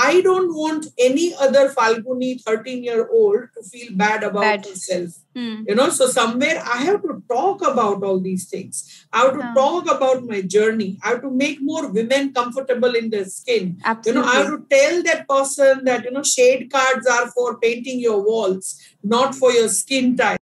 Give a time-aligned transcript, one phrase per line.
[0.00, 4.64] I don't want any other Falguni 13 year old to feel bad about bad.
[4.64, 5.10] herself.
[5.34, 5.64] Hmm.
[5.66, 9.06] You know, so somewhere I have to talk about all these things.
[9.12, 9.54] I have to yeah.
[9.54, 10.98] talk about my journey.
[11.02, 13.80] I have to make more women comfortable in their skin.
[13.84, 14.20] Absolutely.
[14.20, 17.58] You know, I have to tell that person that, you know, shade cards are for
[17.58, 20.37] painting your walls, not for your skin type.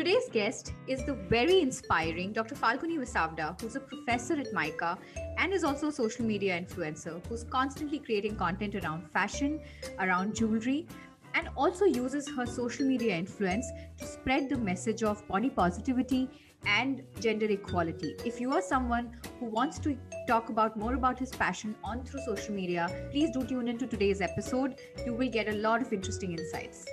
[0.00, 2.54] Today's guest is the very inspiring Dr.
[2.54, 4.96] Falguni Vasavada, who's a professor at MICA
[5.36, 9.60] and is also a social media influencer who's constantly creating content around fashion,
[9.98, 10.86] around jewelry,
[11.34, 13.66] and also uses her social media influence
[13.98, 16.30] to spread the message of body positivity
[16.64, 18.16] and gender equality.
[18.24, 22.22] If you are someone who wants to talk about more about his passion on through
[22.24, 24.76] social media, please do tune into today's episode.
[25.04, 26.86] You will get a lot of interesting insights.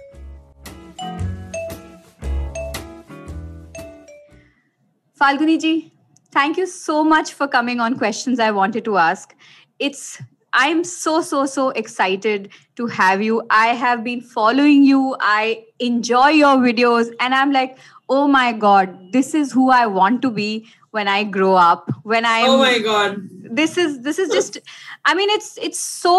[5.20, 5.92] Falguni ji,
[6.32, 9.34] thank you so much for coming on questions I wanted to ask.
[9.80, 10.22] It's
[10.54, 13.42] I'm so so so excited to have you.
[13.50, 15.16] I have been following you.
[15.20, 20.22] I enjoy your videos and I'm like, "Oh my god, this is who I want
[20.28, 23.18] to be when I grow up." When I Oh my god.
[23.60, 24.60] This is this is just
[25.06, 26.16] I mean it's it's so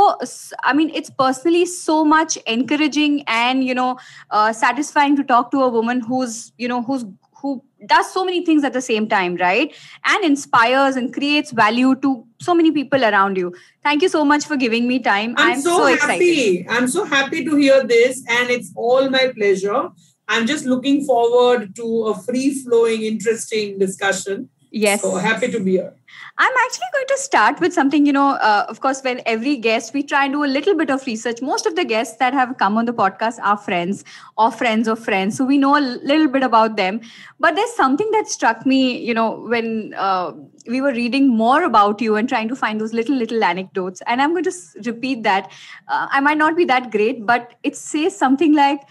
[0.65, 3.89] I mean it's personally so much encouraging and you know
[4.31, 7.05] uh, satisfying to talk to a woman who's you know who's
[7.41, 9.75] who does so many things at the same time right?
[10.05, 13.55] And inspires and creates value to so many people around you.
[13.83, 15.35] Thank you so much for giving me time.
[15.37, 16.59] I'm, I'm so, so, happy.
[16.59, 16.67] excited.
[16.69, 19.89] i'm so happy to hear this and it's all my pleasure.
[20.31, 25.72] I'm just looking forward to a free flowing interesting discussion yes so happy to be
[25.72, 25.94] here
[26.38, 29.94] I'm actually going to start with something, you know, uh, of course, when every guest,
[29.94, 31.44] we try and do a little bit of research.
[31.44, 34.04] Most of the guests that have come on the podcast are friends
[34.36, 35.38] or friends of friends.
[35.38, 37.02] So we know a little bit about them.
[37.40, 40.32] But there's something that struck me, you know, when uh,
[40.68, 44.02] we were reading more about you and trying to find those little, little anecdotes.
[44.08, 44.54] And I'm going to
[44.86, 45.52] repeat that.
[45.88, 48.82] Uh, I might not be that great, but it says something like,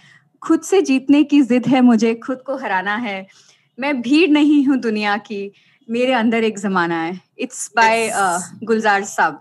[0.42, 3.26] खुद से जीतने की जिद है मुझे खुद को हराना है
[3.78, 5.52] मैं भीड़ नहीं हूं दुनिया की
[5.90, 8.10] मेरे अंदर एक जमाना है इट्स बाय
[8.64, 9.40] गुलजार साहब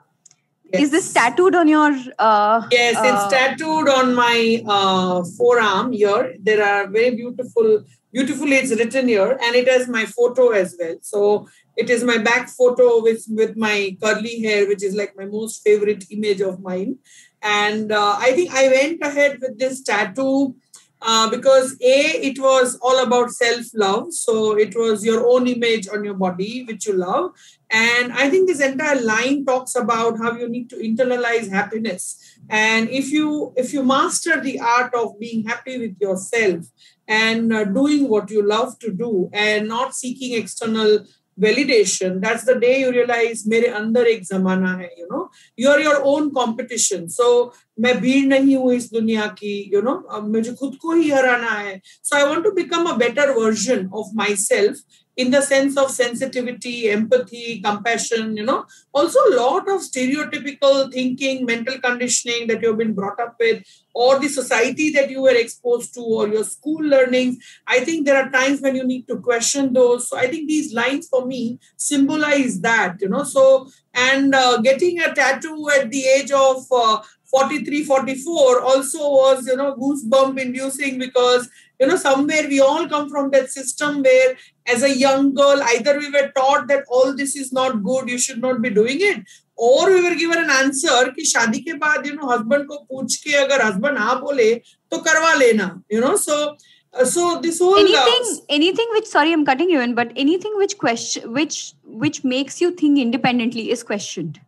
[0.73, 0.83] Yes.
[0.83, 1.87] Is this tattooed on your?
[2.17, 6.35] Uh, yes, it's uh, tattooed on my uh, forearm here.
[6.41, 10.95] There are very beautiful, beautifully it's written here, and it has my photo as well.
[11.01, 15.25] So it is my back photo with with my curly hair, which is like my
[15.25, 16.99] most favorite image of mine.
[17.41, 20.55] And uh, I think I went ahead with this tattoo
[21.02, 25.88] uh, because a it was all about self love so it was your own image
[25.88, 27.32] on your body which you love.
[27.70, 32.38] And i think this entire line talks about how you need to internalize happiness.
[32.48, 36.66] And if you if you master the art of being happy with yourself
[37.08, 41.04] and uh, doing what you love to do and not seeking external
[41.37, 45.21] validation that's the day you realize mere andar ek zamana hai you know
[45.57, 47.27] you are your own competition so
[47.79, 51.79] मैं भीड़ नहीं हूँ इस दुनिया की you know मुझे खुद को ही हराना है
[51.85, 54.81] so I want to become a better version of myself
[55.16, 61.46] in the sense of sensitivity, empathy, compassion, you know, also a lot of stereotypical thinking,
[61.46, 63.62] mental conditioning that you've been brought up with,
[63.94, 67.38] or the society that you were exposed to, or your school learnings.
[67.66, 70.08] I think there are times when you need to question those.
[70.08, 73.24] So I think these lines for me symbolize that, you know.
[73.24, 79.46] So, and uh, getting a tattoo at the age of uh, 43 44 also was
[79.46, 81.48] you know goosebump inducing because
[81.79, 84.35] you know somewhere we all come from that system where
[84.73, 88.17] as a young girl either we were taught that all this is not good you
[88.17, 89.23] should not be doing it
[89.55, 93.15] or we were given an answer कि शादी के बाद you know husband को पूछ
[93.23, 94.53] के अगर husband हाँ बोले
[94.91, 96.37] तो करवा लेना you know so
[96.93, 100.57] uh, so this whole anything uh, anything which sorry i'm cutting you in but anything
[100.57, 101.73] which question which
[102.05, 104.39] which makes you think independently is questioned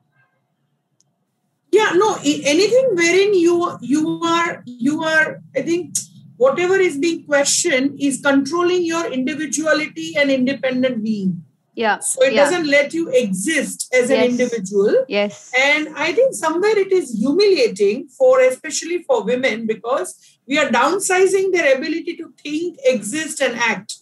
[1.72, 6.04] yeah no anything wherein you you are you are i think
[6.39, 12.43] whatever is being questioned is controlling your individuality and independent being yeah so it yeah.
[12.43, 14.19] doesn't let you exist as yes.
[14.19, 20.39] an individual yes and i think somewhere it is humiliating for especially for women because
[20.47, 23.97] we are downsizing their ability to think exist and act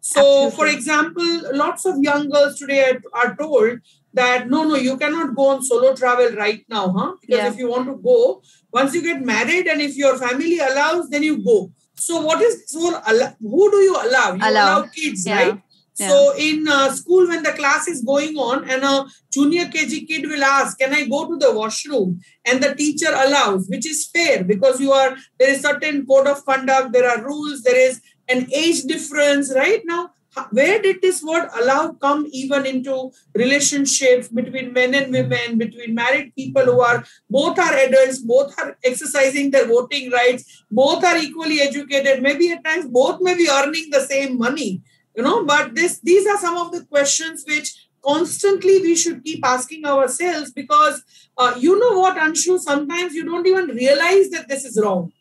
[0.00, 0.56] so Absolutely.
[0.56, 3.80] for example lots of young girls today are, are told
[4.14, 7.14] that no, no, you cannot go on solo travel right now, huh?
[7.20, 7.48] Because yeah.
[7.48, 11.22] if you want to go, once you get married and if your family allows, then
[11.22, 11.72] you go.
[12.04, 13.00] So what is so
[13.40, 14.32] who do you allow?
[14.34, 15.42] You allow, allow kids, yeah.
[15.42, 15.62] right?
[15.98, 16.08] Yeah.
[16.08, 20.26] So in uh, school, when the class is going on, and a junior KG kid
[20.26, 24.42] will ask, "Can I go to the washroom?" and the teacher allows, which is fair
[24.42, 28.48] because you are there is certain code of conduct, there are rules, there is an
[28.52, 30.10] age difference, right now
[30.50, 36.32] where did this word allow come even into relationships between men and women between married
[36.34, 41.60] people who are both are adults both are exercising their voting rights both are equally
[41.60, 44.82] educated maybe at times both may be earning the same money
[45.14, 45.44] you know?
[45.44, 50.52] But this these are some of the questions which constantly we should keep asking ourselves
[50.52, 51.02] because
[51.38, 55.12] uh, you know what anshu sometimes you don't even realize that this is wrong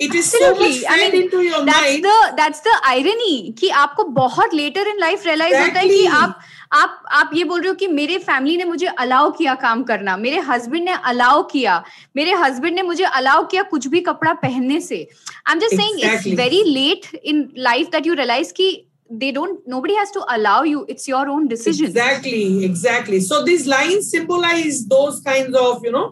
[0.00, 2.06] it is so much into your mind
[2.36, 6.38] that's the irony कि आपको बहुत letter in life realise होता है कि आप
[6.72, 10.16] आप आप ये बोल रहे हो कि मेरे फैमिली ने मुझे अलाउ किया काम करना।
[10.16, 11.82] मेरे हस्बैंड ने अलाउ किया।
[12.16, 16.00] मेरे हस्बैंड ने मुझे अलाउ किया कुछ भी कपड़ा पहनने से। I am just saying
[16.04, 18.70] it's very late in life that you realize कि
[19.12, 23.66] they don't nobody has to allow you it's your own decision exactly exactly so this
[23.66, 26.06] line symbolize those kind of you know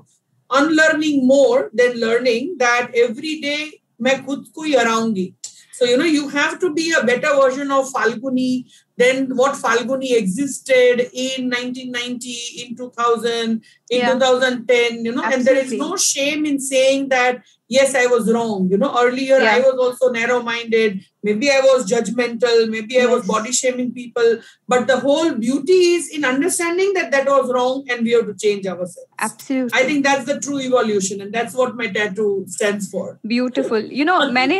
[0.54, 3.72] unlearning more than learning that every day
[4.02, 5.34] मैं खुद को ही हराऊंगी
[5.80, 8.66] so you know you have to be a better version of falguni
[8.98, 14.14] than what falguni existed in 1990 in 2000 in yeah.
[14.14, 15.34] 2010 you know Absolutely.
[15.34, 19.40] and there is no shame in saying that yes i was wrong you know earlier
[19.40, 19.56] yeah.
[19.56, 23.08] i was also narrow minded maybe i was judgmental maybe yes.
[23.08, 24.30] i was body shaming people
[24.68, 28.36] but the whole beauty is in understanding that that was wrong and we have to
[28.46, 32.90] change ourselves absolutely i think that's the true evolution and that's what my tattoo stands
[32.90, 34.60] for beautiful you know मैंने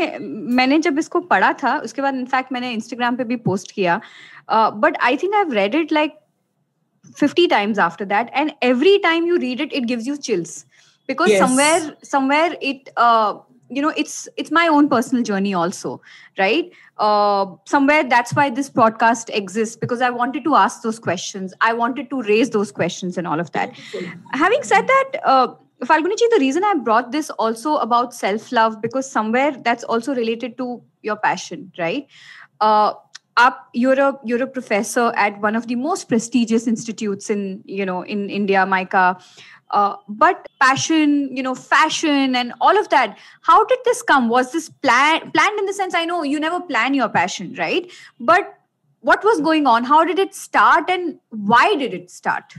[0.60, 4.00] मैंने जब इसको पढ़ा था उसके बाद in fact मैंने Instagram पे भी पोस्ट किया
[4.49, 6.14] uh, but I think I've read it like
[7.17, 8.31] 50 times after that.
[8.32, 10.67] And every time you read it, it gives you chills
[11.06, 11.38] because yes.
[11.38, 13.38] somewhere, somewhere it, uh,
[13.70, 16.00] you know it's it's my own personal journey also
[16.38, 21.55] right uh, somewhere that's why this podcast exists because i wanted to ask those questions
[21.62, 23.73] i wanted to raise those questions and all of that
[24.32, 25.49] having said that uh,
[25.82, 30.56] Falguni the reason I brought this also about self love because somewhere that's also related
[30.58, 32.06] to your passion, right?
[32.61, 32.94] Uh,
[33.36, 37.84] up you're a you're a professor at one of the most prestigious institutes in you
[37.84, 39.19] know in india mica
[39.70, 44.28] uh, but passion you know fashion and all of that how did this come?
[44.28, 47.90] Was this plan planned in the sense i know you never plan your passion right?
[48.20, 48.54] But
[49.00, 49.84] what was going on?
[49.84, 52.54] How did it start and why did it start?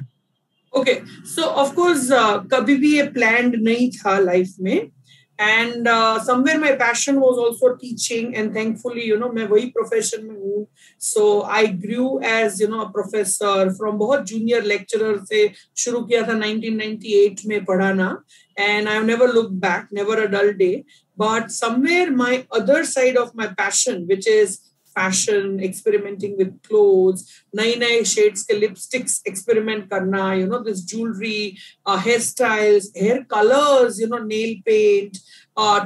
[0.74, 4.92] Okay so of course uh, kabhi bhi planned nahi tha life mein
[5.39, 10.27] and uh, somewhere my passion was also teaching and thankfully you know मैं वही profession
[10.29, 10.67] में हूँ
[10.99, 16.23] so I grew as you know a professor from बहुत junior lecturer से शुरू किया
[16.29, 18.17] था 1998 में पढ़ाना
[18.59, 20.85] and I've never looked back never a dull day
[21.17, 24.59] but somewhere my other side of my passion which is
[24.98, 27.26] fashion experimenting with clothes
[27.56, 31.42] नए नए shades के लिपस्टिक्स एक्सपेरिमेंट करना you know this jewellery
[31.88, 35.18] hair styles hair colours you know nail paint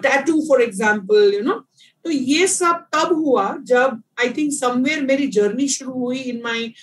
[0.04, 1.64] tattoo for example you know
[2.06, 6.74] तो ये सब तब हुआ जब आई थिंक समवेयर मेरी जर्नी शुरू हुई in my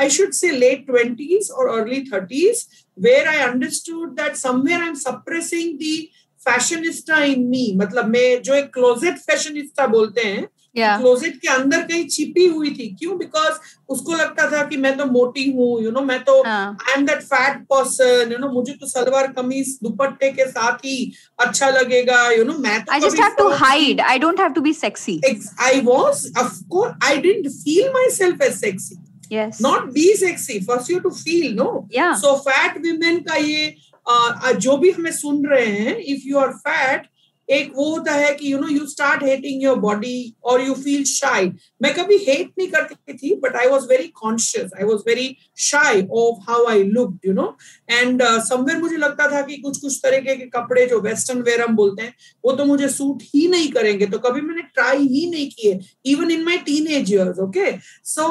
[0.00, 2.66] I should say late twenties और early thirties
[2.98, 5.96] where I understood that somewhere I am suppressing the
[6.40, 10.46] fashionista in me मतलब मैं जो एक क्लोजेट फैशनिस्टा बोलते हैं
[10.78, 13.18] क्लोजेट के अंदर कहीं छिपी हुई थी। क्यों?
[13.18, 13.58] बिकॉज़
[13.88, 17.22] उसको लगता था कि मैं तो मोटी हूँ यू नो मैं तो I am that
[17.22, 22.44] fat person you know मुझे तो सलवार कमीज दुपट्टे के साथ ही अच्छा लगेगा यू
[22.44, 25.20] नो मैं तो I just have to hide I don't have to be sexy
[25.60, 29.58] I was of course I didn't feel myself as sexy yes.
[29.60, 30.54] Not be sexy.
[30.60, 31.86] First you to feel no?
[31.90, 32.14] Yeah.
[32.20, 33.74] So fat women का ये
[34.06, 37.04] uh, जो भी हमें सुन रहे हैं if you are fat
[37.50, 41.04] एक वो होता है कि you know you start hating your body और यू फील
[41.04, 41.50] शाई
[41.82, 45.36] मैं कभी हेट नहीं करती थी but I was very conscious I was very
[45.68, 47.46] shy of how I look you know
[47.90, 51.76] and somewhere मुझे लगता था कि कुछ कुछ तरीके के कपड़े जो वेस्टर्न वेयर हम
[51.76, 52.14] बोलते हैं,
[52.44, 55.78] वो तो मुझे सूट ही नहीं करेंगे। तो कभी मैंने ट्राई ही नहीं किए
[56.12, 57.70] even in my teenage years okay
[58.04, 58.28] so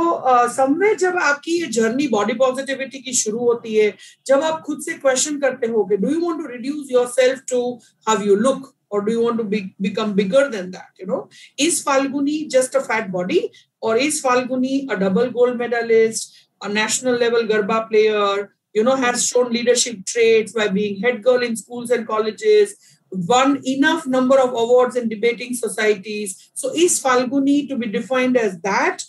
[0.56, 3.94] somewhere जब आपकी ये जर्नी बॉडी पॉजिटिविटी की शुरू होती है,
[4.28, 7.62] जब आप खुद से क्वेश्चन करते हो do you want to reduce yourself to
[8.08, 11.30] how you look or do you want to be, become bigger than that you know?
[11.58, 13.52] Is falguni just a fat body
[13.82, 19.26] or is falguni a double gold medalist a national level garba player you know has
[19.26, 22.76] shown leadership traits by being head girl in schools and colleges
[23.12, 26.52] won enough number of awards in debating societies?
[26.54, 29.04] So is falguni to be defined as that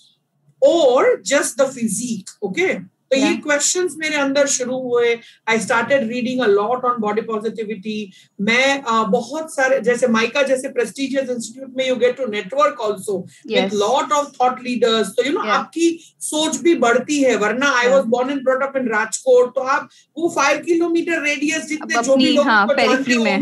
[0.61, 6.41] or just the physique okay तो ये questions मेरे अंदर शुरू हुए। I started reading
[6.41, 11.89] a lot on body positivity मैं uh, बहुत सारे जैसे माइका जैसे प्रेस्टिजियस इंस्टीट्यूट में
[11.89, 16.57] you get to network also with lot of thought leaders तो यू नो आपकी सोच
[16.57, 19.89] भी बढ़ती है वरना I was born and brought up in Rajkot तो आप
[20.19, 22.67] वो फाइव किलोमीटर रेडियस जितने जो भी लोग हाँ,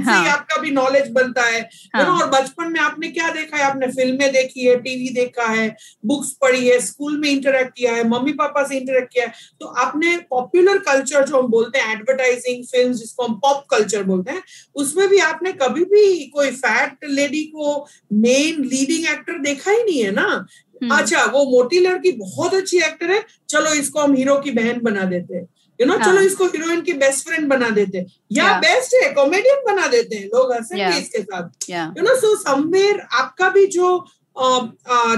[0.05, 0.29] हाँ.
[0.29, 2.05] आपका भी नॉलेज बनता है। हाँ.
[2.05, 3.63] you और बचपन में आपने क्या देखा है?
[3.63, 8.09] आपने फ़िल्में देखी है टीवी देखा है बुक्स पढ़ी है स्कूल में इंटरेक्ट किया है
[8.09, 12.65] मम्मी पापा से इंटरेक्ट किया है। तो आपने पॉपुलर कल्चर जो हम बोलते हैं एडवर्टाइजिंग
[12.65, 14.43] फ़िल्म जिसको हम पॉप कल्चर बोलते हैं
[14.77, 17.75] उसमें भी आपने कभी भी कोई फैट लेडी को
[18.15, 20.47] मेन लीडिंग एक्टर देखा ही नहीं है ना?
[20.83, 24.81] हम्म। अच्छा वो मोटी लड़की बहुत अच्छी एक्टर है चलो इसको हम हीरो की बहन
[24.83, 25.47] बना देते हैं।
[25.81, 29.63] यू नो चलो इसको हीरोइन की बेस्ट फ्रेंड बना देते हैं। या बेस्ट है कॉमेडियन
[29.67, 33.97] बना देते हैं लोग हंसेंगे इसके साथ। यू नो सो समवेयर आपका भी जो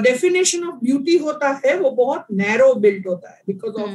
[0.02, 3.88] डेफिनेशन ऑफ़ ब्यूटी होता है वो बहुत नैरो बिल्ट होता है because of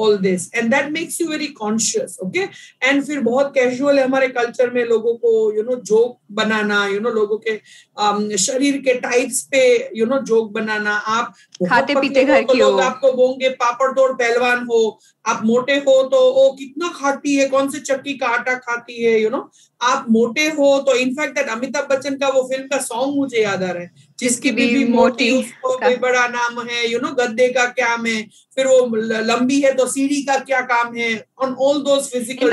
[0.00, 2.40] all this and that makes you very conscious okay
[2.84, 6.92] and फिर बहुत कैजुअल है हमारे कल्चर में लोगों को यू नो जोक बनाना यू
[6.92, 7.60] you नो know, लोगों के
[8.02, 11.34] um, शरीर के टाइप्स पे यू नो जोक बनाना। आप
[11.68, 16.20] खाते पीते घर तो लोग आपको बोंगे पापड़ तोड़ पहलवान हो आप मोटे हो तो
[16.32, 19.50] वो कितना खाती है कौन से चक्की का आटा खाती है यू नो
[19.80, 23.62] आप मोटे हो तो इनफैक्ट दैट अमिताभ बच्चन का वो फ़िल्म का सॉन्ग मुझे याद
[23.62, 27.64] आ रहा है जिसकी बीबी मोटी उसको भी बड़ा नाम है यू नो गद्दे का
[27.72, 28.22] क्या है
[28.56, 28.86] फिर वो
[29.22, 31.08] लंबी है तो सीढ़ी का क्या काम है
[31.42, 32.52] on all those physical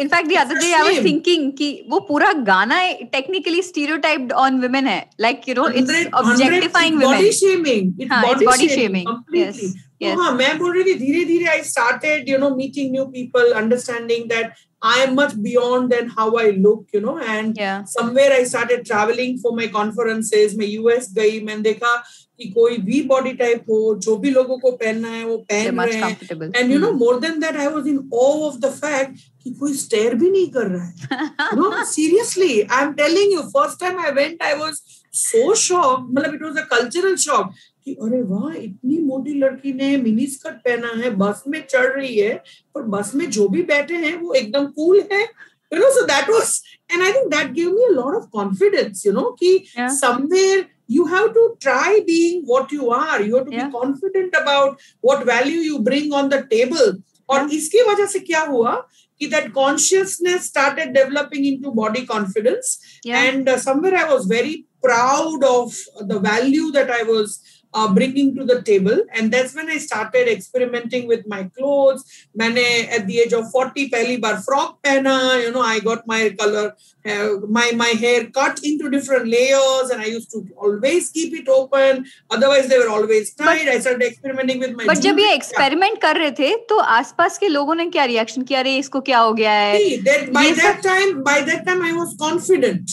[0.00, 4.86] in fact the other day I was thinking कि वो पूरा गाना टेक्निकली स्टीरियोटाइप्ड ऑन वुमेन
[4.86, 10.18] है like you know it's objectifying women body shaming it's body shaming Yes.
[10.18, 14.28] हाँ मैं बोल रही थी धीरे धीरे I started you know meeting new people understanding
[14.28, 17.16] that I am much beyond than how I look, you know.
[17.16, 17.84] And yeah.
[17.84, 20.56] somewhere I started traveling for my conferences.
[20.58, 21.94] मैं US गई मैंने देखा
[22.40, 25.96] कि कोई भी बॉडी टाइप हो जो भी लोगों को पहनना है वो पहन रहे
[25.96, 29.50] हैं and you know more than that I was in awe of the fact कि
[29.60, 34.00] कोई स्टेयर भी नहीं कर रहा है no seriously I am telling you first time
[34.00, 34.80] I went I was
[35.14, 37.52] so shock मतलब it was a cultural shock
[37.84, 42.18] कि अरे वाह इतनी मोटी लड़की ने मिनी स्कर्ट पहना है बस में चढ़ रही
[42.18, 42.34] है
[42.74, 45.26] पर बस में जो भी बैठे हैं वो एकदम कूल है
[45.72, 49.04] you know so that was and i think that gave me a lot of confidence
[49.06, 49.88] you know ki yeah.
[49.88, 53.68] somewhere you have to try being what you are you have to yeah.
[53.68, 56.92] be confident about what value you bring on the table
[57.30, 57.48] और.
[57.52, 58.74] इसकी वजह से क्या हुआ
[59.22, 63.22] कि started developing into body confidence yeah.
[63.22, 65.72] and uh, somewhere i was very proud of
[66.08, 67.40] the value that i was
[67.73, 68.99] uh, bringing to the table.
[69.13, 72.03] And that's when I started experimenting with my clothes.
[72.39, 76.29] मैंने at the age of 40 पहली बार frock पहना, you know, I got my
[76.29, 76.73] color,
[77.05, 81.49] uh, my, my hair cut into different layers and I used to always keep it
[81.49, 82.05] open.
[82.29, 83.65] Otherwise they were always tied.
[83.65, 87.37] But, I started experimenting with my But जब ये experiment कर रहे थे तो आसपास
[87.37, 89.77] के लोगों ने क्या reaction किया अरे इसको क्या हो गया है?
[89.77, 92.89] See, that, by that time, by that time I was confident.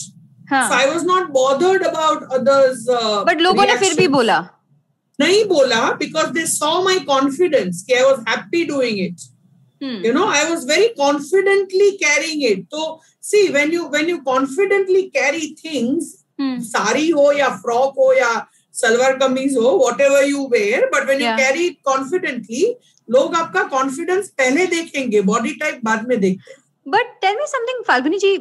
[0.50, 0.68] हाँ.
[0.68, 2.88] So I was not bothered about others.
[2.88, 4.38] Uh, but लोगों ने फिर भी बोला
[5.19, 10.25] नहीं बोला because they saw my confidence कि I was happy doing it you know
[10.25, 16.15] I was very confidently carrying it तो see when you when you confidently carry things
[16.41, 19.69] sari हो या फ्रॉक हो या सलवार कमीज हो
[20.01, 22.75] whatever you wear but when you carry it confidently
[23.09, 26.55] लोग आपका confidence पहले देखेंगे बॉडी टाइप बाद में देखते
[26.89, 28.37] but tell me something Falguni ji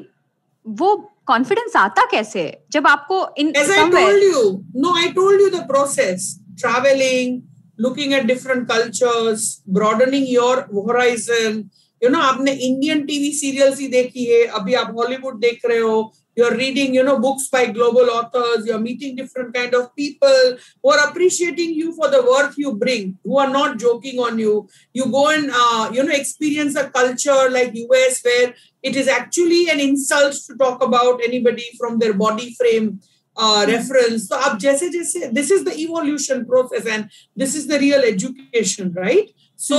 [0.66, 2.42] वो कॉन्फिडेंस आता कैसे?
[2.72, 4.42] जब आपको in age I told you
[4.76, 7.43] know I told you the process traveling,
[7.77, 11.69] looking at different cultures, broadening your horizon.
[12.01, 16.11] You know, आपने Indian TV serials ही देखी है अभी आप Hollywood देख रहे हो
[16.35, 20.89] you're reading you know books by global authors you're meeting different kind of people who
[20.89, 25.05] are appreciating you for the worth you bring who are not joking on you you
[25.11, 29.79] go and uh, you know experience a culture like us where it is actually an
[29.79, 32.99] insult to talk about anybody from their body frame
[33.38, 33.68] Hmm.
[33.68, 37.04] Reference तो आप जैसे जैसे this is the evolution process and
[37.38, 39.76] this is the real education right so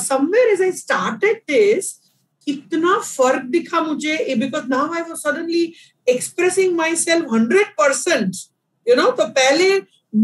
[0.00, 1.94] somewhere is I started this
[2.46, 5.62] इतना फ़र्क दिखा मुझे because now I was suddenly
[6.06, 8.36] expressing myself hundred percent
[8.86, 9.70] you know तो पहले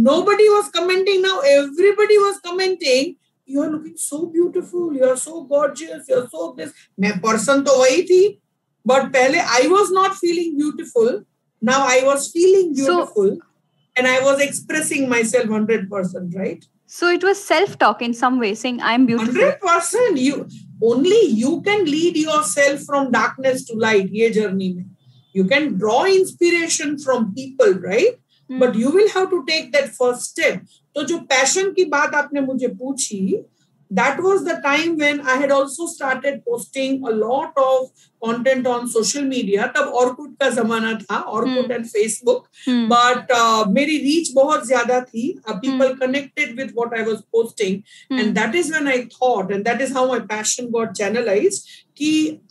[0.22, 3.14] nobody was commenting now everybody was commenting
[3.48, 7.62] you are looking so beautiful you are so gorgeous you are so this मैं person
[7.62, 8.22] तो वही थी
[8.86, 11.24] but पहले I was not feeling beautiful
[11.68, 13.40] now i was feeling beautiful so,
[13.96, 18.54] and i was expressing myself 100% right so it was self talk in some way
[18.54, 20.46] saying i'm beautiful 100% you
[20.90, 24.90] only you can lead yourself from darkness to light ye journey mein.
[25.32, 28.18] you can draw inspiration from people right
[28.48, 28.58] hmm.
[28.64, 30.62] but you will have to take that first step
[30.96, 33.18] तो जो passion की बात आपने मुझे पूछी
[33.93, 37.89] that was the time when I had also started posting a lot of
[38.23, 39.73] content on social media.
[39.77, 41.71] तब Orkut का जमाना था, Orkut Hmm.
[41.71, 42.41] and Facebook.
[42.67, 42.87] Hmm.
[42.93, 45.35] But uh, मेरी reach बहुत ज़्यादा थी.
[45.49, 45.99] Uh, people Hmm.
[45.99, 48.19] connected with what I was posting, Hmm.
[48.19, 51.61] and that is when I thought, and that is how my passion got channelized.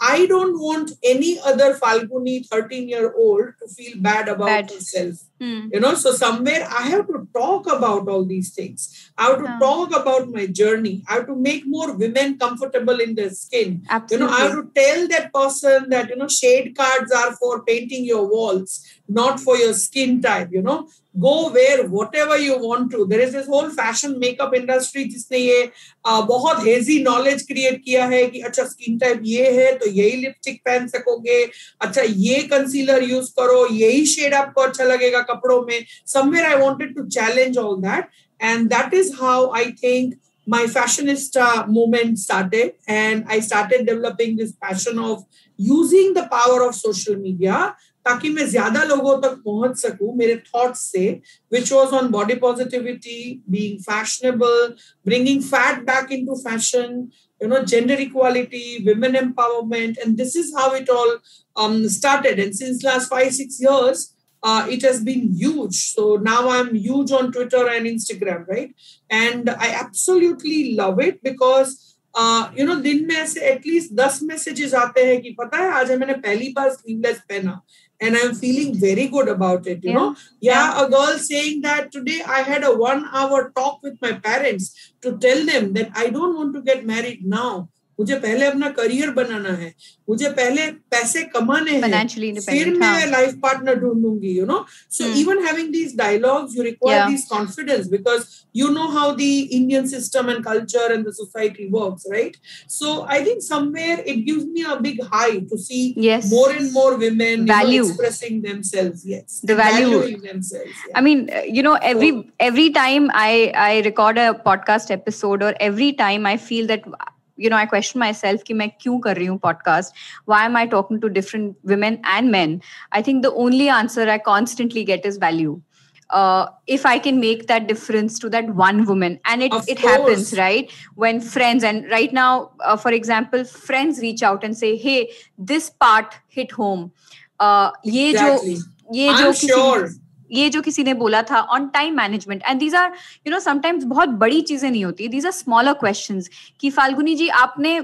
[0.01, 4.71] I don't want any other Falguni 13 year old to feel bad about Bad.
[4.71, 5.67] herself Hmm.
[5.73, 9.11] you know so somewhere i have to talk about all these things.
[9.17, 11.03] I have to talk about my journey.
[11.09, 13.81] I have to make more women comfortable in their skin.
[14.11, 17.63] You know i have to tell that person that you know shade cards are for
[17.65, 22.91] painting your walls not for your skin type you know go wear whatever you want
[22.91, 25.69] to there is is whole fashion makeup industry जिसने ये
[26.05, 30.59] बहुत hazy knowledge create किया है कि अच्छा skin type ये है तो यही लिपस्टिक
[30.65, 31.43] पहन सकोगे।
[31.81, 36.95] अच्छा ये कंसीलर यूज़ करो, यही शेड आपको अच्छा लगेगा कपड़ों में। Somewhere I wanted
[36.95, 40.13] to challenge all that and that is how I think
[40.47, 45.21] my fashionista movement started and I started developing this fashion of
[45.59, 50.79] using the power of social media ताकि मैं ज़्यादा लोगों तक पहुँच सकूँ मेरे थॉट्स
[50.91, 57.63] से which was on body positivity being fashionable bringing fat back into fashion you know
[57.63, 61.15] gender equality women empowerment and this is how it all
[61.55, 66.49] um, started and since last five six years uh, it has been huge so now
[66.49, 68.75] i'm huge on twitter and instagram right
[69.09, 74.73] and i absolutely love it because uh, you know दिन में ऐसे at least दस messages
[74.73, 77.61] आते हैं कि पता है आज मैंने पहली बार स्लीवलेस पहना
[78.01, 79.97] and i'm feeling very good about it you Yeah.
[79.97, 80.15] know.
[80.41, 84.93] Yeah, a girl saying that today i had a one hour talk with my parents
[85.01, 89.10] to tell them that i don't want to get married now मुझे पहले अपना career
[89.16, 89.66] बनाना है
[90.08, 92.78] मुझे पहले पैसे कमाने हैं Financially फिर independent.
[92.80, 93.06] मैं हाँ.
[93.10, 95.16] लाइफ पार्टनर ढूंढूंगी you know so Hmm.
[95.20, 97.10] Even having these dialogues you require Yeah.
[97.10, 98.24] This confidence because
[98.58, 99.26] you know how the
[99.56, 102.38] indian system and culture and the society works right
[102.76, 106.32] so i think somewhere it gives me a big high to see Yes.
[106.32, 107.84] more and more women you know, Value.
[107.84, 109.92] expressing themselves yes The value.
[109.92, 110.98] valuing themselves yeah.
[111.02, 112.10] I mean, uh, you know, every
[112.50, 113.30] every time I
[113.68, 116.92] I record a podcast episode or every time I feel that
[117.37, 119.15] you know i question myself ki main kyun kar
[119.47, 122.61] podcast why am i talking to different women and men
[122.91, 125.61] i think the only answer i constantly get is value
[126.09, 129.19] uh, if I can make that difference to that one woman.
[129.25, 130.71] And it, it happens, right?
[130.95, 135.69] When friends, and right now, uh, for example, friends reach out and say, hey, this
[135.69, 136.91] part hit home.
[137.39, 138.57] Uh, yeah, ye exactly.
[138.93, 139.89] jo, I'm sure.
[140.31, 142.91] ये जो किसी ने बोला था on time management and these are
[143.27, 146.29] you know sometimes बहुत बड़ी चीज़ें नहीं होती दीज आर स्मॉलर क्वेश्चंस
[146.61, 147.75] कि फाल्गुनी जी आपने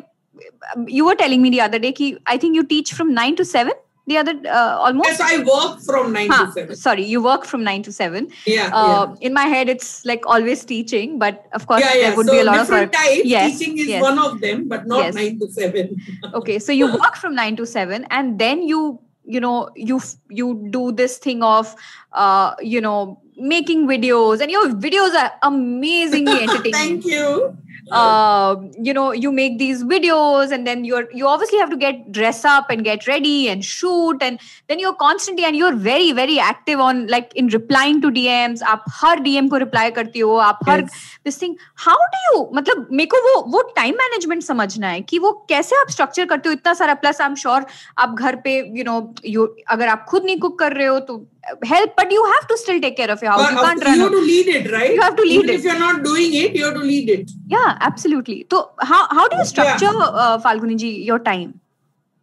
[0.90, 3.44] you were telling me the other day कि I think you teach from 9 to
[3.54, 3.72] 7
[4.08, 7.46] the other uh, almost yes i work from 9 Huh, to 7 sorry you work
[7.50, 11.46] from 9 to 7 yeah uh, yeah in my head it's like always teaching but
[11.60, 12.08] of course yeah, yeah.
[12.08, 13.26] there would so be a lot of different work types.
[13.26, 14.02] Yes, Teaching is yes.
[14.02, 15.16] one of them, but not Yes.
[15.16, 15.96] nine to seven.
[16.42, 19.00] okay so you work from 9 to 7 and then you
[19.32, 21.76] you know you you do this thing of
[22.14, 27.58] uh you know making videos and your videos are amazingly entertaining Thank you.
[27.92, 28.56] uh,
[28.88, 32.44] you know you make these videos and then you're you obviously have to get dress
[32.46, 36.80] up and get ready and shoot and then you're constantly and you're very very active
[36.80, 40.82] on like in replying to DMs आप हर DM को reply करती हो आप हर
[40.84, 41.02] Yes.
[41.26, 45.20] this thing how do you मतलब मेरे को वो वो टाइम मैनेजमेंट समझना है कि
[45.20, 47.66] वो कैसे आप स्ट्रक्चर करते हो इतना सारा प्लस आई एम श्योर
[48.06, 51.18] आप घर पे यू नो यू अगर आप खुद नहीं कुक कर रहे हो तो
[51.64, 53.42] help but you have to still take care of your house.
[53.42, 54.94] But you can't run you have to lead it right?
[54.94, 55.56] You have to lead Even it.
[55.56, 57.32] if you're not doing it you have to lead it.
[57.48, 58.46] Yeah absolutely.
[58.52, 60.24] So how, how do you structure yeah.
[60.24, 61.60] uh, falguni ji your time?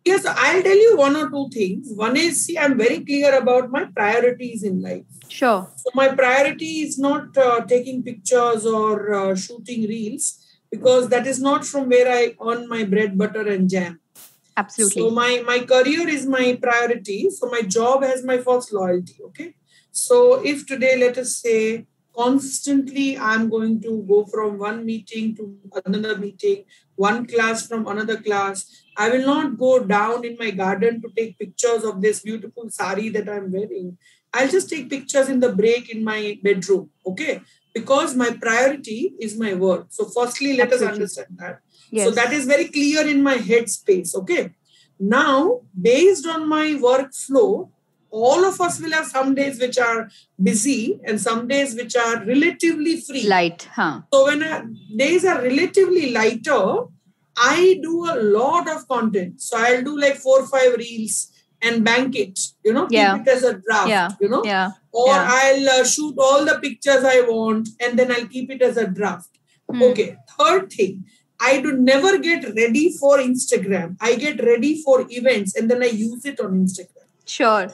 [0.04, 1.92] Yes i'll tell you one or two things.
[1.94, 5.04] One is see i'm very clear about my priorities in life.
[5.28, 5.68] Sure.
[5.76, 10.38] So my priority is not uh, taking pictures or uh, shooting reels
[10.70, 14.00] because that is not from where i earn my bread butter and jam.
[14.60, 15.02] Absolutely.
[15.02, 17.20] So my my career is my priority.
[17.30, 19.16] So my job has my first loyalty.
[19.28, 19.54] Okay.
[19.92, 20.18] So
[20.52, 21.86] if today, let us say,
[22.18, 25.46] constantly I'm going to go from one meeting to
[25.84, 26.64] another meeting,
[26.96, 28.64] one class from another class,
[28.96, 33.08] I will not go down in my garden to take pictures of this beautiful sari
[33.10, 33.96] that I'm wearing.
[34.34, 36.90] I'll just take pictures in the break in my bedroom.
[37.06, 37.40] Okay.
[37.78, 39.86] Because my priority is my work.
[39.90, 41.60] So, firstly, let us understand that.
[41.90, 42.06] yes.
[42.06, 44.14] So that is very clear in my headspace.
[44.14, 44.50] Okay.
[44.98, 47.70] Now, based on my workflow,
[48.10, 50.08] all of us will have some days which are
[50.42, 53.26] busy and some days which are relatively free.
[53.28, 53.68] light.
[53.72, 54.00] Huh.
[54.12, 54.64] so when uh,
[54.96, 56.84] days are relatively lighter,
[57.36, 59.40] I do a lot of content.
[59.40, 61.30] So I'll do like four or five reels
[61.62, 62.38] and bank it.
[62.64, 63.18] You know, Yeah.
[63.18, 63.88] keep it as a draft.
[63.88, 64.08] Yeah.
[64.20, 64.70] You know, Yeah.
[64.92, 65.28] or Yeah.
[65.40, 68.86] I'll uh, shoot all the pictures I want and then I'll keep it as a
[68.86, 69.30] draft.
[69.70, 69.82] Hmm.
[69.82, 70.16] Okay.
[70.38, 71.04] Third thing,
[71.40, 73.96] I do never get ready for Instagram.
[74.00, 77.06] I get ready for events and then I use it on Instagram.
[77.24, 77.68] Sure.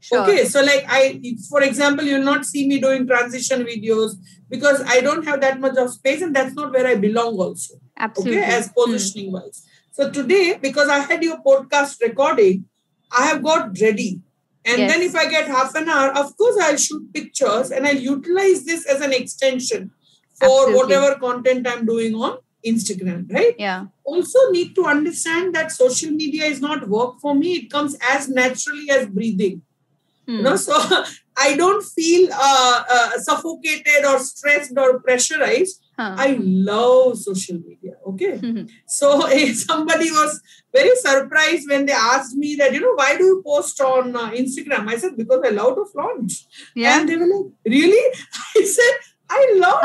[0.00, 0.20] Sure.
[0.22, 4.12] Okay, so like I, for example, you'll not see me doing transition videos
[4.48, 7.36] because I don't have that much of space, and that's not where I belong.
[7.40, 8.38] Also, absolutely.
[8.38, 9.36] Okay, as positioning hmm.
[9.36, 9.66] wise.
[9.90, 12.66] So today, because I had your podcast recording,
[13.10, 14.20] I have got ready.
[14.64, 14.92] And yes.
[14.92, 18.64] then if I get half an hour, of course I'll shoot pictures and I'll utilize
[18.64, 19.92] this as an extension
[20.34, 20.74] for Absolutely.
[20.74, 23.54] whatever content I'm doing on Instagram, right?
[23.58, 23.86] Yeah.
[24.04, 27.52] Also need to understand that social media is not work for me.
[27.54, 29.62] It comes as naturally as breathing.
[30.26, 30.36] Hmm.
[30.36, 30.74] You know, so
[31.36, 35.80] I don't feel uh, uh, suffocated or stressed or pressurized.
[35.98, 36.14] Huh.
[36.18, 37.94] I love social media.
[38.06, 38.38] Okay.
[38.38, 38.66] Mm-hmm.
[38.86, 40.40] So somebody was
[40.72, 44.30] very surprised when they asked me that, you know, why do you post on uh,
[44.30, 44.88] Instagram?
[44.88, 46.32] I said, because I love to flaunt.
[46.74, 46.98] Yeah.
[46.98, 48.14] And they were like, really?
[48.56, 48.94] I said,
[49.28, 49.80] I love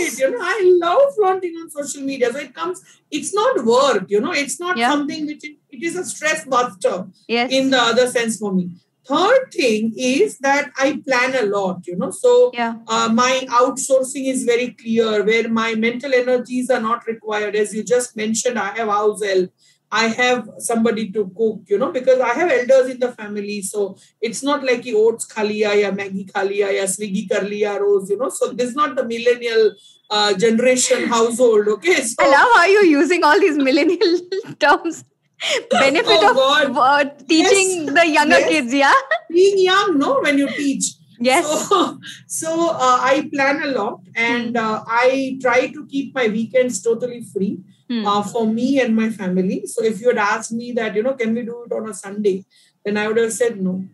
[0.00, 0.18] it.
[0.18, 2.32] You know, I love flaunting on social media.
[2.32, 4.90] So it comes, it's not work, you know, it's not yeah.
[4.90, 7.52] something which it, it is a stress buster yes.
[7.52, 8.70] in the other sense for me.
[9.10, 12.10] Third thing is that I plan a lot, you know.
[12.10, 12.76] So yeah.
[12.86, 17.56] uh, my outsourcing is very clear where my mental energies are not required.
[17.56, 19.50] As you just mentioned, I have house help
[19.92, 23.60] I have somebody to cook, you know, because I have elders in the family.
[23.62, 28.16] So it's not like he oats khalia ya Maggi khalia ya Swiggy karliya rose, you
[28.16, 28.28] know.
[28.28, 29.74] So this is not the millennial
[30.08, 32.02] uh, generation household, okay?
[32.02, 34.20] So, I love how you're using all these millennial
[34.60, 35.04] terms.
[35.70, 38.48] Benefit oh, of uh, teaching yes, the younger yes.
[38.48, 39.00] kids, yeah?
[39.28, 40.94] Being young, no, when you teach.
[41.18, 41.68] Yes.
[41.68, 44.64] So, so uh, I plan a lot and hmm.
[44.64, 49.66] uh, I try to keep my weekends totally free uh, for me and my family.
[49.66, 51.94] So if you had asked me that, you know, can we do it on a
[51.94, 52.44] Sunday,
[52.84, 53.84] then I would have said no.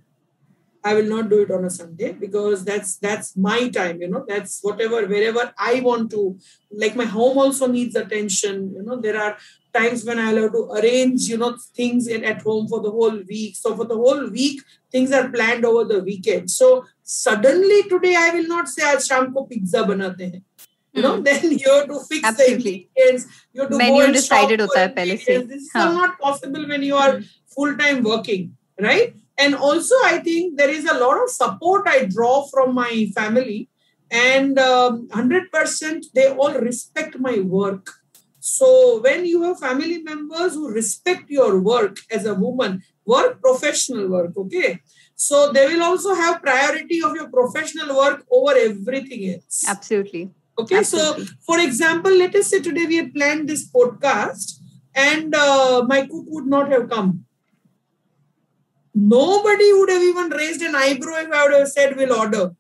[0.89, 4.25] I will not do it on a Sunday because that's that's my time, you know.
[4.27, 6.39] That's whatever, wherever I want to.
[6.83, 8.73] Like my home also needs attention.
[8.77, 9.37] You know, there are
[9.75, 13.19] times when I'll have to arrange, you know, things in, at home for the whole
[13.33, 13.57] week.
[13.57, 16.53] So for the whole week, things are planned over the weekend.
[16.53, 20.45] So suddenly today I will not say I'll ko pizza banate hain.
[20.93, 21.23] You hmm.
[21.23, 22.57] then you have to fix Absolutely.
[22.57, 23.29] the ingredients.
[23.53, 25.05] You have to Menu go and decided shop hota hai.
[25.15, 27.31] This is not possible when you are hmm.
[27.59, 28.57] full time working,
[28.91, 29.15] right?
[29.39, 33.69] And also, I think there is a lot of support I draw from my family,
[34.11, 37.91] and um, 100% they all respect my work.
[38.41, 44.09] So, when you have family members who respect your work as a woman, work professional
[44.09, 44.81] work, okay?
[45.17, 49.65] So, they will also have priority of your professional work over everything else.
[49.67, 50.31] Absolutely.
[50.59, 51.27] Okay, Absolutely.
[51.27, 54.59] so for example, let us say today we had planned this podcast
[54.95, 57.26] and uh, my cook would not have come.
[58.99, 62.55] Nobody would have even raised an eyebrow if I would have said we'll order.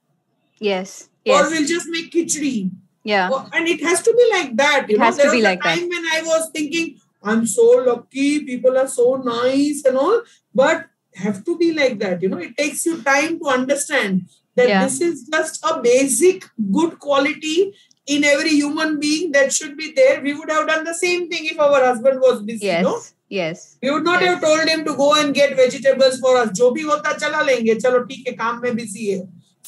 [0.58, 1.08] Yes.
[1.24, 1.46] yes.
[1.46, 2.70] Or we'll just make khichdi.
[3.04, 3.30] Yeah.
[3.52, 4.86] and it has to be like that.
[4.88, 5.88] You it know, has there to be was like a time that.
[5.88, 10.22] when I was thinking, I'm so lucky, people are so nice and all,
[10.54, 12.22] but have to be like that.
[12.22, 14.84] You know, it takes you time to understand that yeah.
[14.84, 17.74] this is just a basic good quality
[18.06, 20.20] in every human being that should be there.
[20.20, 22.66] We would have done the same thing if our husband was busy.
[22.66, 22.84] Yes.
[22.84, 23.00] No?
[23.28, 24.30] yes we would not yes.
[24.30, 27.72] have told him to go and get vegetables for us jo bhi hota chala lenge
[27.84, 29.20] chalo theek hai kaam mein busy hai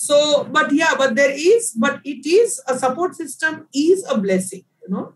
[0.07, 0.19] so
[0.57, 4.93] but yeah but there is but it is a support system is a blessing you
[4.97, 5.07] know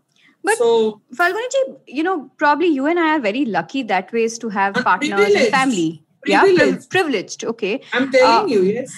[0.43, 4.49] but so, Falguni you know, probably you and I are very lucky that ways to
[4.49, 6.03] have partners and family.
[6.21, 6.27] Privileged.
[6.27, 6.89] Yeah, privileged.
[6.89, 7.43] privileged.
[7.45, 7.81] Okay.
[7.93, 8.93] I'm telling uh, you, yes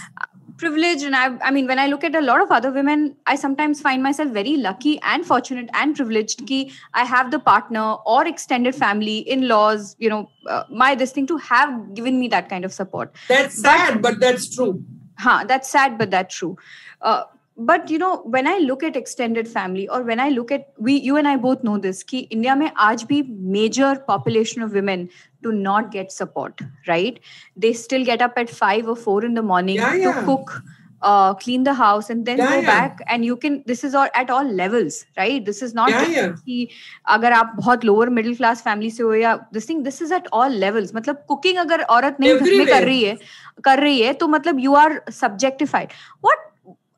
[0.58, 3.36] privileged and I, I mean when i look at a lot of other women i
[3.36, 8.26] sometimes find myself very lucky and fortunate and privileged ki i have the partner or
[8.28, 12.66] extended family in-laws you know uh, my this thing to have given me that kind
[12.66, 13.14] of support.
[13.28, 14.84] That's sad but, but that's true.
[15.18, 16.58] Huh that's sad but that's true.
[17.02, 17.24] Uh,
[17.57, 20.95] but you know when i look at extended family or when i look at we
[21.09, 23.21] you and i both know this ki india mein aaj bhi
[23.57, 25.09] major population of women
[25.49, 27.21] do not get support right
[27.65, 30.21] they still get up at 5 or 4 in the morning yeah, yeah.
[30.21, 30.55] to cook
[31.03, 34.09] uh, clean the house and then yeah, go back and you can this is all
[34.15, 36.69] at all levels right this is not कि
[37.17, 40.29] अगर आप बहुत lower middle class family से हो या this thing this is at
[40.33, 43.19] all levels मतलब cooking अगर औरत नहीं घर में कर रही है
[43.65, 45.99] कर रही है तो मतलब you are subjectified
[46.29, 46.47] what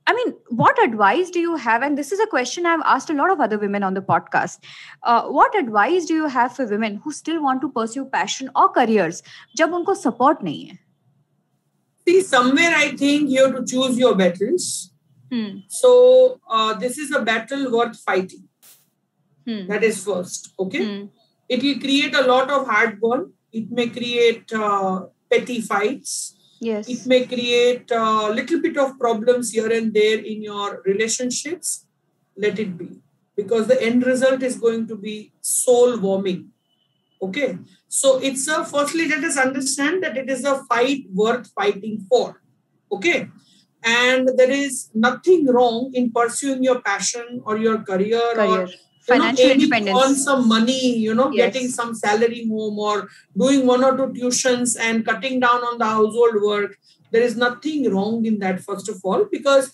[0.06, 1.82] I mean, what advice do you have?
[1.82, 4.58] And this is a question I've asked a lot of other women on the podcast.
[5.02, 8.68] Uh, what advice do you have for women who still want to pursue passion or
[8.68, 9.22] careers
[9.56, 10.78] जब उनको support नहीं है?
[12.06, 14.90] See, somewhere I think you have to choose your battles.
[15.30, 15.58] Hmm.
[15.68, 18.48] So uh, this is a battle worth fighting.
[19.46, 19.66] Hmm.
[19.68, 20.52] That is first.
[20.58, 20.84] Okay.
[20.84, 21.06] Hmm.
[21.48, 23.32] It will create a lot of heartburn.
[23.52, 26.89] It may create uh, petty fights Yes.
[26.89, 31.85] It may create a little bit of problems here and there in your relationships.
[32.35, 33.01] Let it be.
[33.37, 36.49] because the end result is going to be soul warming.
[37.21, 37.59] Okay.
[37.87, 42.41] So it's a firstly, let us understand that it is a fight worth fighting for.
[42.91, 43.29] Okay.
[43.83, 48.63] And there is nothing wrong in pursuing your passion or your career, career.
[48.63, 48.69] or
[49.07, 50.03] financial know, independence.
[50.03, 51.53] on some money you know yes.
[51.53, 55.85] getting some salary home or doing one or two tuitions and cutting down on the
[55.85, 56.77] household work.
[57.09, 59.71] There is nothing wrong in that first of all because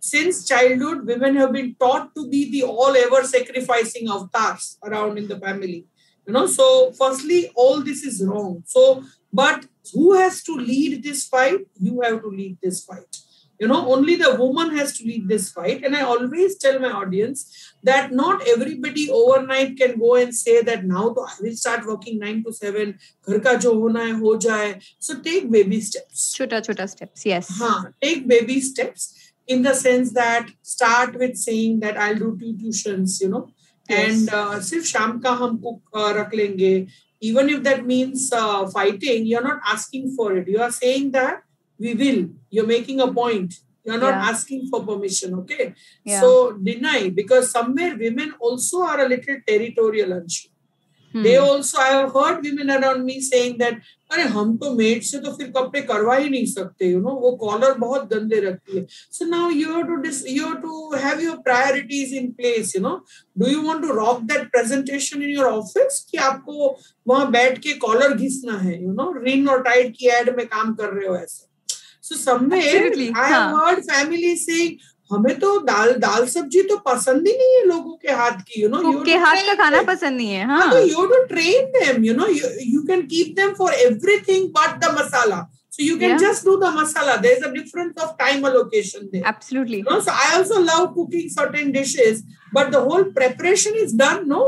[0.00, 5.28] since childhood women have been taught to be the all ever sacrificing avatars around in
[5.28, 5.86] the family
[6.26, 6.46] you know.
[6.46, 8.62] So firstly all this is wrong.
[8.66, 11.60] So but who has to lead this fight?
[11.78, 13.20] You have to lead this fight
[13.60, 15.84] you know only the woman has to lead this fight.
[15.84, 20.84] And i always tell my audience that not everybody overnight can go and say that
[20.84, 22.94] now to i will start working 9 to 7
[23.28, 26.32] ghar ka jo hona hai ho jaye so take baby steps.
[26.38, 27.52] Chota chota steps yes.
[27.58, 27.72] Ha
[28.06, 29.08] take baby steps
[29.46, 33.44] in the sense that start with saying that i'll do two tuitions you know.
[33.90, 34.00] Yes.
[34.00, 36.90] and uh, sirf sham ka hum cook uh, rakh lenge.
[37.28, 40.46] Even if that means uh, fighting you're not asking for it.
[40.48, 41.42] You are saying that
[41.80, 44.30] we will you're making a point you're not yeah.
[44.30, 46.20] asking for permission okay yeah.
[46.20, 50.48] so deny because somewhere women also are a little territorial Anshu.
[51.14, 51.22] Hmm.
[51.22, 53.80] they also i have heard women around me saying that
[54.12, 57.30] अरे हम तो made से तो फिर कपड़े करवा ही नहीं सकते यू नो वो
[57.42, 61.36] कॉलर बहुत गंदे रखती है so now you have to you have to have your
[61.44, 62.94] priorities in place you know
[63.38, 66.76] do you want to rock that presentation in your office कि आपको
[67.08, 70.74] वहाँ बैठ के कॉलर घिसना है यू नो रिन और टाइट की एड में काम
[70.74, 71.49] कर रहे हो ऐसे
[72.04, 77.32] so somewhere I have heard family saying हमें तो दाल दाल सब्ज़ी तो पसंद ही
[77.36, 80.44] नहीं है लोगों के हाथ की यू नो के हाथ का खाना पसंद नहीं है
[80.46, 84.78] हाँ तो you do train them you know you can keep them for everything but
[84.84, 88.46] the masala so you can just do the masala there is a difference of time
[88.46, 92.22] allocation there absolutely so I also love cooking certain dishes
[92.54, 94.44] but the whole preparation is done no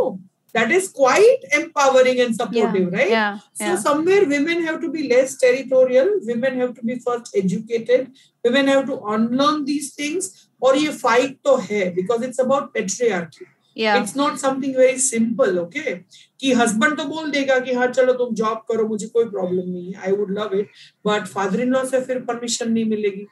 [0.54, 3.76] that is quite empowering and supportive yeah, right yeah, so yeah.
[3.76, 8.10] somewhere women have to be less territorial women have to be first educated
[8.44, 13.46] women have to unlearn these things or you fight to hair because it's about patriarchy
[13.76, 14.00] yeah.
[14.00, 16.04] it's not something very simple okay
[16.42, 19.92] कि husband तो बोल देगा कि हाँ चलो तुम job करो मुझे कोई प्रॉब्लम नहीं
[19.92, 20.70] है I would love it
[21.06, 23.26] but father in law से फिर परमिशन नहीं मिलेगी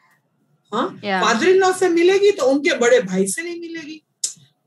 [0.75, 4.03] हाँ फादर इन लॉ से मिलेगी तो उनके बड़े भाई से नहीं मिलेगी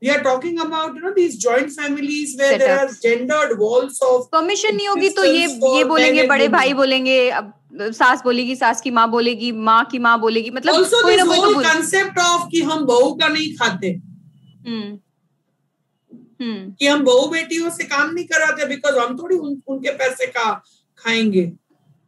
[0.02, 2.90] we are talking about you know these joint families where Set there up.
[2.90, 7.52] are gendered walls of permission नहीं होगी तो ये ये बोलेंगे बड़े भाई बोलेंगे अब
[7.80, 11.54] सास बोलेगी सास की माँ बोलेगी माँ की माँ बोलेगी मतलब also कोई this whole
[11.54, 13.88] तो concept of कि हम बहू का नहीं खाते।
[14.66, 14.98] हम्म
[16.42, 20.26] हम्म। कि हम बहू बेटियों से काम नहीं कराते बिकॉज़ हम थोड़ी उन, उनके पैसे
[20.26, 20.52] का
[20.98, 21.52] खाएँगे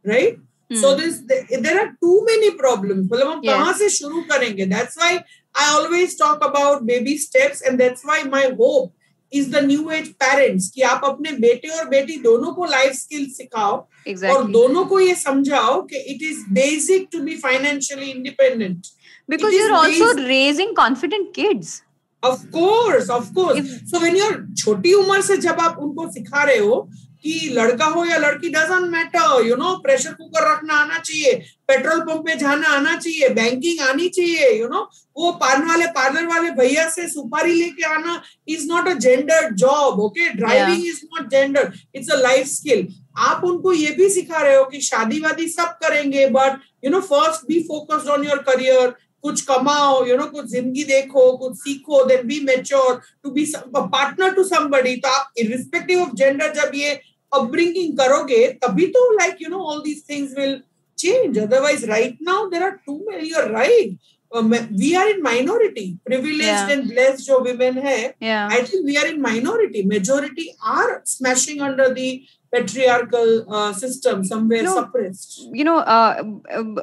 [0.05, 4.65] right so this there are too many problem मतलब हम कहाँ से शुरू करेंगे?
[4.65, 5.17] That's why
[5.57, 8.93] I always talk about baby steps and that's why my hope
[9.31, 13.25] is the new age parents कि आप अपने बेटे और बेटी दोनों को लाइफ स्किल
[13.31, 13.73] सिखाओ
[14.07, 14.35] exactly.
[14.35, 18.87] और दोनों को ये समझाओ कि it is basic to be financially independent
[19.29, 20.27] because you're also basic.
[20.27, 21.81] raising confident kids
[22.23, 26.43] of course of course if, so when you're छोटी उम्र से जब आप उनको सिखा
[26.43, 26.89] रहे हो
[27.23, 31.33] कि लड़का हो या लड़की doesn't matter you know pressure cooker रखना आना चाहिए
[31.67, 34.85] पेट्रोल पंप पे जाना आना चाहिए बैंकिंग आनी चाहिए यू you नो know?
[35.17, 39.99] वो पान वाले पार्लर वाले भैया से सुपारी लेके आना is not a gender job
[40.01, 42.87] okay driving is not gender it's a life skill
[43.19, 46.99] आप उनको ये भी सिखा रहे हो कि शादी वादी सब करेंगे but you know
[47.03, 52.03] first be focused on your career कुछ कमाओ यू नो कुछ ज़िंदगी देखो कुछ सीखो
[52.05, 56.99] then be mature to be partner to समी तो आप इरिस्पेक्टिव ऑफ़ जेंडर जब ये
[57.31, 60.61] अपब्रिंगिंग करोगे तभी तो like you know all these things will
[60.97, 63.97] change otherwise right now there are too may your right
[64.31, 69.21] we are in minority privilege and bless जो women है I think we are in
[69.21, 72.09] minority majority are smashing under the
[72.53, 75.41] patriarchal uh, system somewhere suppressed.
[75.51, 76.23] you know uh,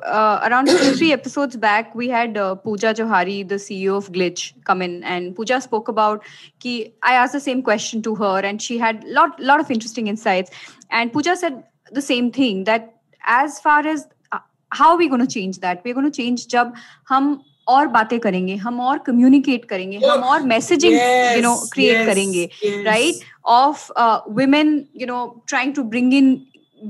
[0.05, 4.53] uh, around two three episodes back we had uh, pooja johari the ceo of glitch
[4.65, 6.29] come in and pooja spoke about
[6.61, 10.07] ki i asked the same question to her and she had lot lot of interesting
[10.07, 10.51] insights.
[10.91, 14.39] And pooja said the same thing that as far as uh,
[14.71, 15.83] how are we going to change that?
[15.85, 16.75] We're going to change jab
[17.05, 22.50] hum और बातें करेंगे हम और communicate करेंगे हम और messaging you know create करेंगे
[22.86, 23.92] right of
[24.40, 26.38] women you know trying to bring in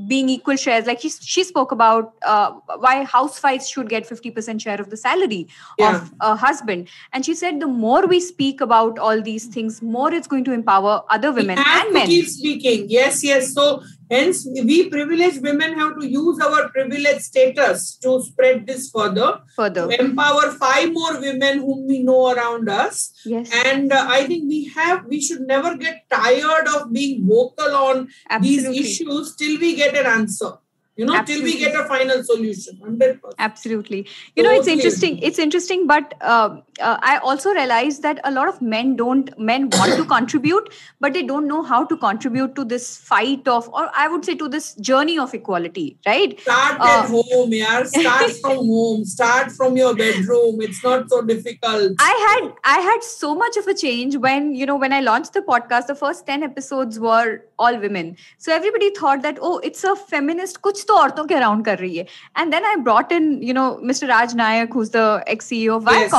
[0.07, 4.79] being equal shares like she, she spoke about uh, why housewives should get 50% share
[4.79, 5.47] of the salary
[5.77, 5.95] yeah.
[5.95, 10.13] of a husband and she said the more we speak about all these things more
[10.13, 13.81] it's going to empower other women and men keep speaking yes yes so
[14.14, 19.88] Hence, we privileged women have to use our privileged status to spread this further, further,
[19.88, 23.12] to empower five more women whom we know around us.
[23.24, 23.50] Yes.
[23.66, 28.08] And uh, I think we have, we should never get tired of being vocal on
[28.30, 28.82] Absolutely.
[28.82, 30.52] these issues till we get an answer
[30.96, 31.52] you know Absolutely.
[31.52, 36.14] till we get a final solution 100% absolutely you know it's interesting it's interesting but
[36.20, 36.56] uh,
[36.87, 40.69] uh, i also realize that a lot of men don't men want to contribute
[41.05, 44.35] but they don't know how to contribute to this fight of or i would say
[44.43, 49.51] to this journey of equality right start Uh, at home yeah start from home start
[49.59, 53.77] from your bedroom it's not so difficult i had i had so much of a
[53.83, 57.27] change when you know when i launched the podcast the first 10 episodes were
[57.65, 58.11] all women
[58.47, 61.97] so everybody thought that oh it's a feminist kuch to औरतों के around कर रही
[61.97, 62.05] है
[62.41, 65.89] and then i brought in you know mr raj nayak who's the ex ceo of
[65.99, 66.13] Yes.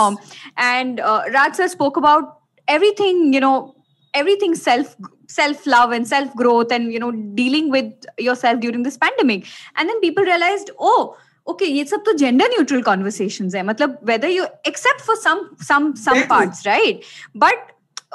[0.58, 1.24] and uh,
[1.68, 3.76] spoke about everything, you know,
[4.14, 4.96] everything self
[5.28, 9.46] self love and self growth and you know dealing with yourself during this pandemic.
[9.76, 13.62] And then people realized oh okay it's up to gender neutral conversations hai.
[13.62, 17.04] Matlab whether you except for some some some parts right?
[17.34, 17.72] But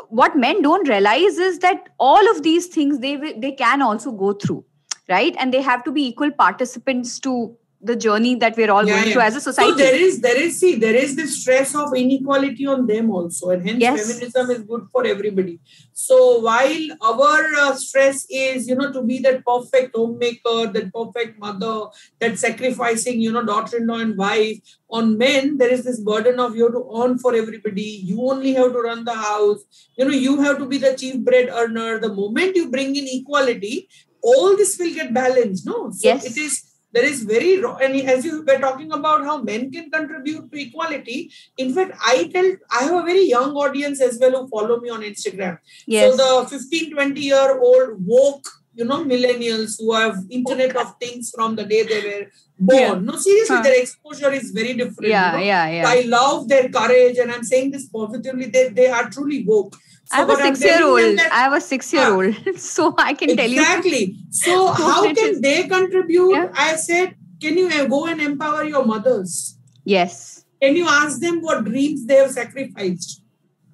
[0.09, 4.33] what men don't realize is that all of these things they they can also go
[4.33, 4.65] through
[5.09, 5.35] right?
[5.39, 9.07] And they have to be equal participants to the journey that we're all Yeah, going
[9.07, 9.13] yeah.
[9.13, 11.95] through as a society So there is there is see there is this stress of
[11.97, 14.01] inequality on them also, and hence Yes.
[14.01, 15.59] feminism is good for everybody.
[15.95, 21.39] So while our uh, stress is you know to be that perfect homemaker, that perfect
[21.39, 21.87] mother,
[22.21, 24.59] that sacrificing you know daughter-in-law and wife
[24.91, 27.89] on men, there is this burden of you have to earn for everybody.
[28.13, 29.65] You only have to run the house.
[29.97, 31.99] You know you have to be the chief bread earner.
[31.99, 33.89] The moment you bring in equality,
[34.23, 35.65] all this will get balanced.
[35.65, 36.25] No, so Yes.
[36.27, 40.51] it is there is very and as you were talking about how men can contribute
[40.51, 41.31] to equality.
[41.57, 44.91] In fact i tell i have a very young audience as well who follow me
[44.91, 45.59] on instagram.
[45.87, 46.17] Yes.
[46.17, 48.49] so the 15 20 year old woke
[48.81, 52.23] you know millennials who have internet of things from the day they were
[52.71, 52.95] born Yeah.
[53.11, 53.63] no seriously Huh.
[53.69, 55.45] their exposure is very different you yeah know?
[55.51, 59.41] yeah yeah i love their courage and i'm saying this positively they, they are truly
[59.53, 59.79] woke
[60.13, 61.19] I have a six year old.
[61.19, 62.35] that- I have a six year old.
[62.59, 63.61] So I can tell you.
[63.61, 64.17] exactly.
[64.39, 66.33] So how can they contribute?
[66.33, 66.49] Yeah.
[66.65, 67.15] I said,
[67.45, 69.57] can you go and empower your mothers?
[69.85, 70.45] Yes.
[70.61, 73.23] Can you ask them what dreams they have sacrificed?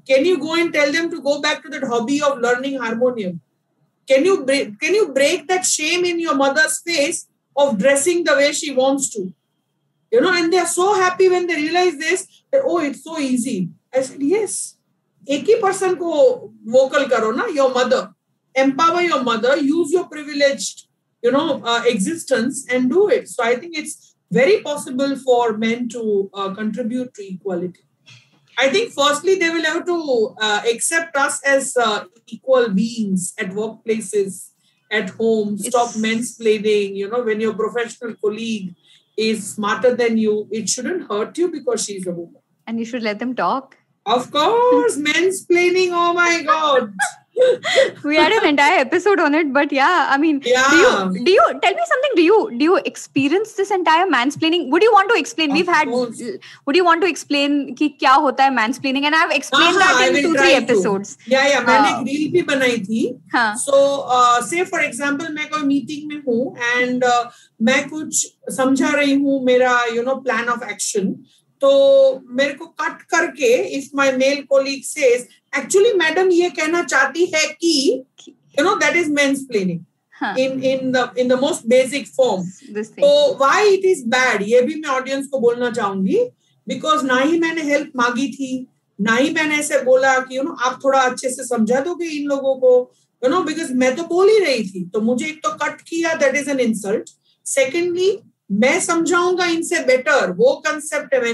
[0.07, 3.41] Can you go and tell them to go back to that hobby of learning harmonium?
[4.08, 8.36] Can you break, can you break that shame in your mother's face of dressing the
[8.36, 9.34] way she wants to?
[10.12, 13.18] You know, and they are so happy when they realize this that oh, it's so
[13.18, 13.70] easy.
[13.94, 14.76] I said, yes.
[15.30, 16.12] एक ही person को
[16.74, 18.08] vocal करो ना your mother
[18.62, 20.88] empower your mother use your privileged
[21.24, 25.88] you know uh, existence and do it so i think it's very possible for men
[25.90, 27.86] to uh, contribute to equality
[28.59, 29.97] i think firstly they will have to
[30.47, 34.51] uh, accept us as uh, equal beings at workplaces
[34.99, 35.59] at home.
[35.59, 36.95] Stop It's- mansplaining.
[37.01, 38.69] You know when your professional colleague
[39.17, 42.41] is smarter than you it shouldn't hurt you because she's a woman.
[42.67, 43.77] And you should let them talk.
[44.15, 46.93] of course mansplaining oh my god
[48.05, 50.69] We had an entire episode on it, but yeah, I mean, Yeah.
[50.71, 52.13] do you do you tell me something?
[52.19, 54.69] Do you do you experience this entire mansplaining?
[54.75, 55.51] Would you want to explain?
[55.51, 55.89] Of We've had.
[55.89, 56.23] course.
[56.67, 59.05] Would you want to explain कि क्या होता है mansplaining?
[59.11, 60.63] And I've explained हाँ, I that in two three to.
[60.63, 61.17] episodes.
[61.29, 62.01] या या मैंने हाँ.
[62.01, 63.03] एक रील भी बनाई थी
[63.35, 63.55] हाँ.
[63.67, 63.83] सो
[64.49, 67.05] से फॉर एग्जांपल मैं कोई मीटिंग में हूँ एंड
[67.69, 71.15] मैं कुछ समझा रही हूँ मेरा you know plan of action
[71.63, 71.71] तो
[72.31, 75.27] मेरे को कट करके if my male colleague says
[75.59, 77.75] actually madam ये कहना चाहती है कि
[78.59, 79.11] you know that is
[79.51, 79.81] mansplaining.
[80.39, 82.45] In in the in the most basic form
[83.01, 86.19] तो व्हाई इट इज़ बैड ये भी मैं ऑडियंस को बोलना चाहूँगी।
[86.67, 88.67] बिकॉज़ ना ही मैंने हेल्प मांगी थी
[88.99, 92.27] ना ही मैंने ऐसे बोला कि यू नो आप थोड़ा अच्छे से समझा दोगे इन
[92.29, 92.71] लोगों को।
[93.23, 96.15] यू नो बिकॉज़ मैं तो बोल ही रही थी। तो मुझे एक तो कट किया
[96.15, 97.11] that is an insult
[97.47, 98.11] secondly
[98.53, 101.33] मैं समझाऊँगा इनसे बेटर वो कंसेप्ट है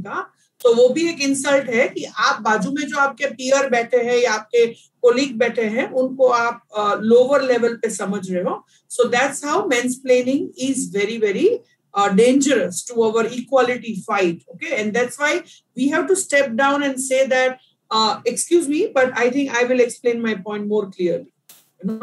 [0.00, 3.96] का तो वो भी एक इंसल्ट है कि आप बाजू में जो आपके पियर बैठे
[3.96, 4.66] हैं या आपके
[5.02, 6.66] कोलीग बैठे हैं उनको आप
[7.02, 11.60] लोअर uh, लेवल पे समझ रहे हो। So that's how mansplaining is very very
[11.98, 15.34] dangerous to our equality fight okay and that's why
[15.78, 17.58] we have to step down and say that
[18.28, 21.32] excuse me but I think I will explain my point more clearly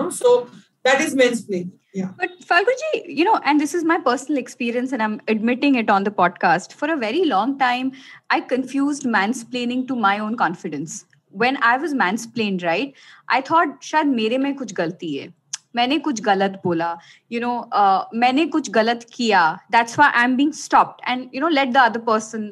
[0.09, 0.51] so
[0.83, 1.71] that is mansplaining.
[1.93, 2.09] Yeah.
[2.17, 6.03] But Falguniji, you know, and this is my personal experience, and I'm admitting it on
[6.03, 6.73] the podcast.
[6.73, 7.91] For a very long time,
[8.29, 11.05] I confused mansplaining to my own confidence.
[11.29, 12.93] When I was mansplained, right,
[13.27, 15.31] I thought "Shad mere mein kuch galti hai.
[15.75, 16.97] मैंने कुछ गलत बोला
[17.31, 19.41] you know uh, मैंने कुछ गलत किया
[19.71, 22.45] that's why I am being stopped and you know let the other person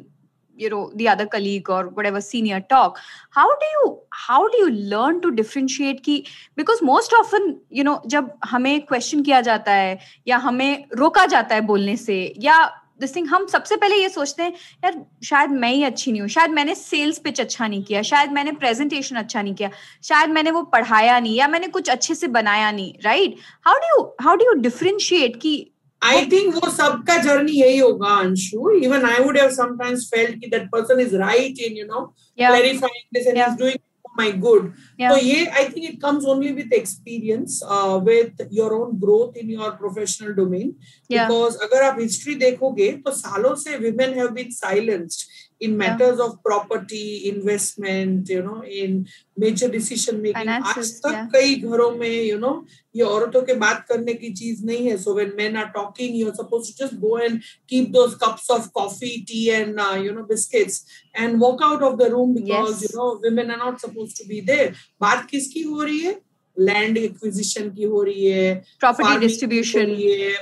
[0.61, 2.99] you know, the other colleague or whatever senior talk,
[3.31, 8.01] how do you, how do you learn to differentiate ki, because most often, you know,
[8.07, 9.97] जब हमें question किया जाता है
[10.27, 12.59] या हमें रोका जाता है बोलने से, या
[13.01, 14.51] दिस थिंग हम सबसे पहले ये सोचते हैं,
[14.83, 18.31] यार, शायद मैं ही अच्छी नहीं हूँ, शायद मैंने सेल्स पिच अच्छा नहीं किया, शायद
[18.31, 19.69] मैंने प्रेजेंटेशन अच्छा नहीं किया,
[20.03, 23.35] शायद मैंने वो पढ़ाया नहीं या मैंने कुछ अच्छे से बनाया नहीं right
[23.67, 25.70] how do how do you differentiate की
[26.01, 28.69] आई थिंक वो सबका जर्नी यही होगा Anshu.
[28.83, 32.05] Even I would sometimes felt कि that person is right in you know
[32.37, 33.79] clarifying this
[34.17, 34.65] good
[34.99, 37.59] तो ये I think it comes only with experience
[38.07, 40.69] with your own growth in your professional domain
[41.09, 45.27] because अगर आप history देखोगे तो सालों से women have been silenced
[45.61, 46.25] in matters yeah.
[46.25, 49.07] of property investment you know in
[49.37, 51.27] major decision making आज तक yeah.
[51.33, 52.53] कई घरों में you know
[52.95, 56.33] ये औरतों के बात करने की चीज़ नहीं है so when men are talking you're
[56.39, 60.25] supposed to just go and keep those cups of coffee tea and uh, you know
[60.33, 60.83] biscuits
[61.15, 62.83] and walk out of the room because yes.
[62.83, 66.19] you know women are not supposed to be there बात किसकी हो रही है
[66.59, 69.85] land acquisition की हो रही है property distribution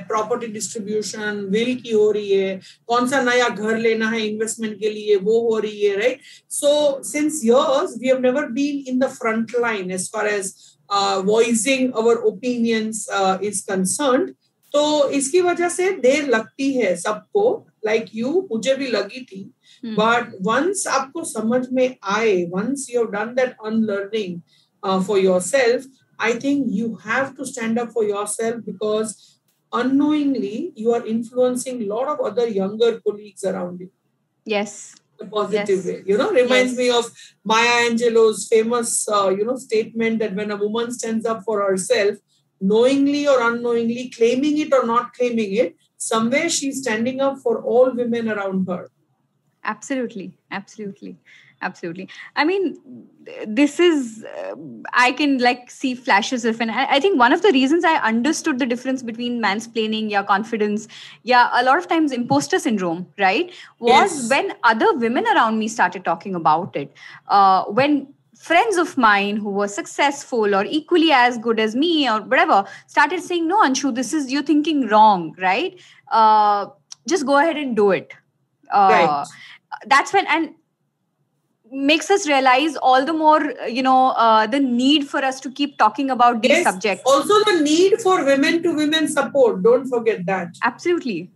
[0.07, 4.89] property distribution will की हो रही है कौन सा नया घर लेना है इन्वेस्टमेंट के
[4.89, 9.05] लिए वो हो रही है right so since years we have never been in the
[9.05, 10.53] front line as far as
[11.25, 13.07] voicing our opinions
[13.43, 14.33] is concern
[14.73, 19.53] तो इसकी वजह से देर लगती है सबको लाइक like यू मुझे भी लगी थी।
[19.85, 20.37] But hmm.
[20.41, 24.41] वंस आपको समझ में आए once you have done that unlearning
[25.03, 25.85] for your self
[26.19, 29.39] I think you have to stand up for yourself because
[29.71, 33.89] unknowingly you are influencing a lot of other younger colleagues around you.
[34.43, 34.95] Yes.
[35.21, 35.85] A positive yes.
[35.85, 36.03] way.
[36.05, 36.77] You know, reminds yes.
[36.77, 37.05] me of
[37.43, 42.17] Maya Angelou's famous, uh, you know, statement that when a woman stands up for herself,
[42.59, 47.93] knowingly or unknowingly, claiming it or not claiming it, somewhere she's standing up for all
[47.93, 48.89] women around her.
[49.63, 50.37] Absolutely.
[50.51, 51.17] Absolutely
[51.61, 52.77] absolutely i mean
[53.47, 54.55] this is uh,
[54.93, 57.95] i can like see flashes of and I, I, think one of the reasons i
[57.97, 60.87] understood the difference between mansplaining yeah confidence
[61.23, 64.29] yeah a lot of times imposter syndrome right was yes.
[64.29, 66.93] when other women around me started talking about it
[67.27, 72.21] uh, when friends of mine who were successful or equally as good as me or
[72.21, 75.79] whatever started saying no anshu this is you're thinking wrong right
[76.11, 76.65] uh,
[77.07, 78.13] just go ahead and do it
[78.71, 79.27] uh, right.
[79.87, 80.53] that's when and
[81.71, 85.77] makes us realize all the more you know uh, the need for us to keep
[85.77, 87.03] talking about these yes, subjects.
[87.05, 89.63] also the need for women to women support.
[89.63, 90.55] Don't forget that.
[90.63, 91.31] Absolutely.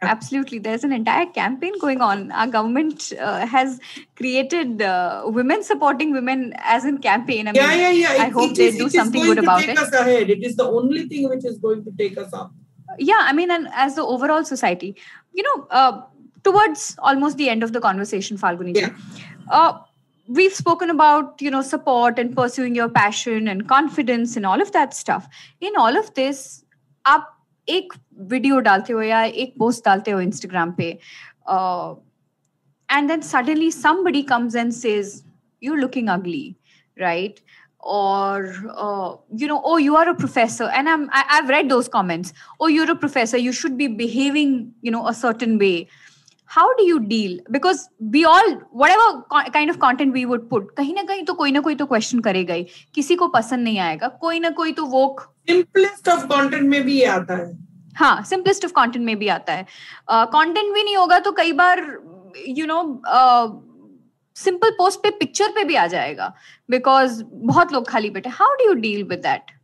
[0.00, 0.58] Absolutely.
[0.58, 2.30] There's an entire campaign going on.
[2.30, 3.80] Our government uh, has
[4.14, 7.48] created uh, women supporting women as a campaign.
[7.48, 7.90] I mean, yeah yeah.
[7.90, 9.76] Yeah i hope they is, do something good about it.
[9.76, 10.30] us ahead.
[10.30, 12.52] it is the only thing which is going to take us up.
[12.98, 14.96] Yeah i mean and as the overall society
[15.32, 16.02] you know uh,
[16.43, 18.89] towards almost the end of the conversation falguni yeah.
[19.49, 19.73] Uh,
[20.27, 24.71] we've spoken about you know support and pursuing your passion and confidence and all of
[24.71, 25.27] that stuff
[25.61, 26.43] in all of this
[27.05, 27.29] आप
[27.69, 27.93] एक
[28.31, 30.89] video डालते हो या एक post डालते हो Instagram पे
[32.95, 35.23] and then suddenly somebody comes and says
[35.59, 36.55] you're looking ugly
[36.99, 37.41] right
[37.79, 41.87] or uh, you know oh you are a professor and i'm I, i've read those
[41.87, 45.87] comments oh you're a professor you should be behaving you know a certain way
[46.50, 49.22] how do you deal because we all whatever
[49.52, 52.20] kind of content we would put कहीं ना कहीं तो कोई ना कोई तो question
[52.28, 55.04] करेगा ही किसी को पसंद नहीं आएगा कोई ना कोई तो वो
[55.50, 57.52] सिंपलेस्ट ऑफ़ कंटेंट में भी आता है
[57.96, 59.66] हाँ सिंपलेस्ट ऑफ़ कंटेंट में भी आता है
[60.10, 61.80] uh, भी नहीं होगा तो कई बार
[62.48, 62.80] यू नो
[64.36, 66.32] सिंपल पोस्ट पे पिक्चर पे भी आ जाएगा
[66.70, 69.56] बिकॉज़ बहुत लोग खाली बैठे how do you deal with that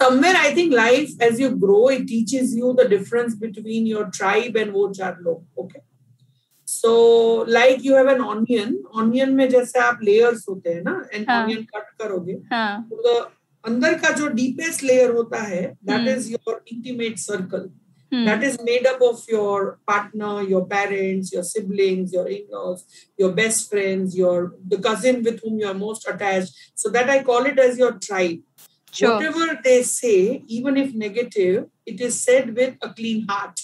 [0.00, 4.56] somewhere I think life as you grow, it teaches you the difference between your tribe
[4.56, 5.42] and wo char log.
[5.56, 5.80] Okay.
[6.75, 11.27] So like you have an onion, onion में जैसे आप layers होते हैं ना, and
[11.27, 11.43] हाँ.
[11.45, 12.87] onion cut करोगे, हाँ.
[12.89, 13.25] तो the
[13.65, 16.07] अंदर का जो deepest layer होता है, that hmm.
[16.07, 17.69] is your intimate circle.
[18.11, 18.25] Hmm.
[18.25, 22.85] That is made up of your partner, your parents, your siblings, your in-laws,
[23.17, 26.53] your best friends, your the cousin with whom you are most attached.
[26.75, 28.39] So that I call it as your tribe.
[28.91, 29.15] Sure.
[29.15, 33.61] Whatever they say, even if negative, it is said with a clean heart.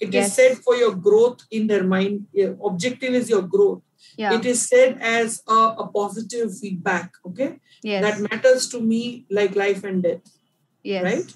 [0.00, 0.26] It yes.
[0.26, 2.26] is said for your growth in their mind.
[2.64, 3.82] Objective is your growth.
[4.16, 4.34] Yeah.
[4.34, 7.12] It is said as a, a positive feedback.
[7.26, 7.60] Okay.
[7.82, 8.02] Yes.
[8.02, 10.22] That matters to me like life and death.
[10.82, 11.04] Yes.
[11.04, 11.34] Right.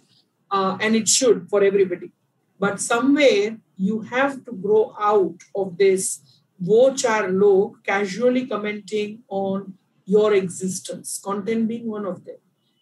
[0.51, 2.11] Uh, and it should for everybody.
[2.59, 6.21] But somewhere you have to grow out of this
[6.59, 12.39] wo char log casually commenting on your existence, content being one of them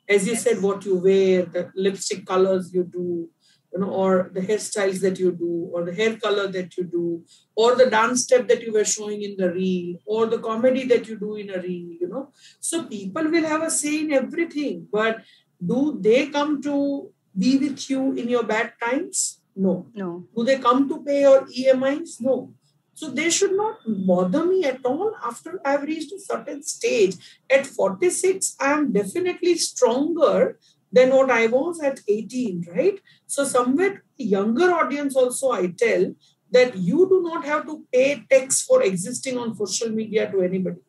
[0.08, 0.42] as you yes.
[0.42, 3.28] said what you wear the lipstick colors you do
[3.76, 7.22] you know, or the hairstyles that you do, or the hair color that you do,
[7.54, 11.06] or the dance step that you were showing in the reel, or the comedy that
[11.06, 12.32] you do in a reel, you know.
[12.58, 15.18] So people will have a say in everything, but
[15.64, 19.42] do they come to be with you in your bad times?
[19.54, 19.86] No.
[19.94, 20.26] No.
[20.34, 22.20] Do they come to pay your EMIs?
[22.20, 22.54] No.
[22.94, 27.16] So they should not bother me at all after I've reached a certain stage.
[27.50, 30.58] At 46, I am definitely stronger
[30.92, 32.98] than what I was at 18, right?
[33.26, 36.14] So somewhere younger audience also I tell
[36.50, 40.80] that you do not have to pay tax for existing on social media to anybody.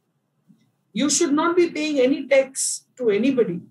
[0.94, 3.62] You should not be paying any tax to anybody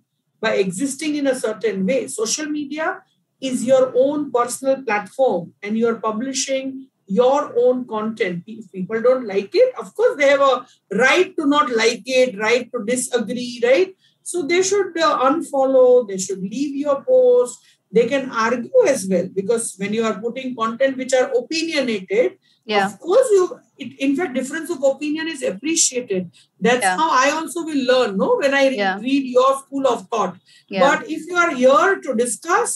[0.41, 2.07] by existing in a certain way.
[2.09, 3.03] Social media
[3.41, 8.43] is your own personal platform and you're publishing your own content.
[8.47, 12.39] If people don't like it, of course, they have a right to not like it,
[12.39, 13.95] right to disagree, right?
[14.31, 17.61] So they should uh, unfollow, they should leave your post.
[17.97, 22.33] They can argue as well because when you are putting content which are opinionated,
[22.73, 22.87] Yeah.
[22.87, 23.45] of course you.
[23.83, 26.23] It, in fact, difference of opinion is appreciated.
[26.67, 26.97] That's Yeah.
[27.03, 28.17] how I also will learn.
[28.23, 28.99] No, when I Yeah.
[29.07, 30.35] read your school of thought.
[30.77, 30.85] Yeah.
[30.87, 32.75] But if you are here to discuss,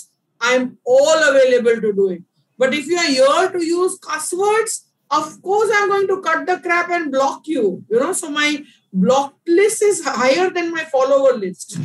[0.51, 2.23] I'm all available to do it.
[2.65, 4.77] But if you are here to use cuss words,
[5.21, 7.65] of course I'm going to cut the crap and block you.
[7.91, 8.51] You know, so my
[8.93, 11.79] blocked list is higher than my follower list.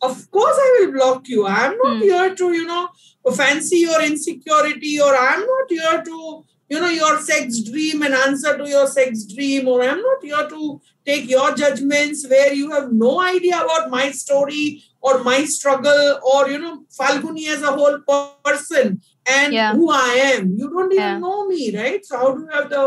[0.00, 1.46] Of course I will block you.
[1.46, 2.02] I'm not Hmm.
[2.02, 2.88] here to, you know,
[3.34, 8.56] fancy your insecurity, or I'm not here to, you know, your sex dream and answer
[8.58, 12.92] to your sex dream, or I'm not here to take your judgments where you have
[12.92, 17.98] no idea about my story or my struggle or you know falguni as a whole
[18.44, 19.72] person and Yeah.
[19.74, 21.18] who i am you don't even Yeah.
[21.18, 22.84] know me right so how do you have the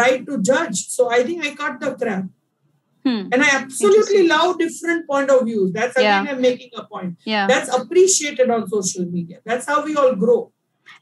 [0.00, 2.26] right to judge so i think i cut the crap
[3.06, 3.22] Hmm.
[3.32, 6.32] and i absolutely love different point of views that's again Yeah.
[6.34, 7.46] i'm making a point Yeah.
[7.50, 10.38] that's appreciated on social media that's how we all grow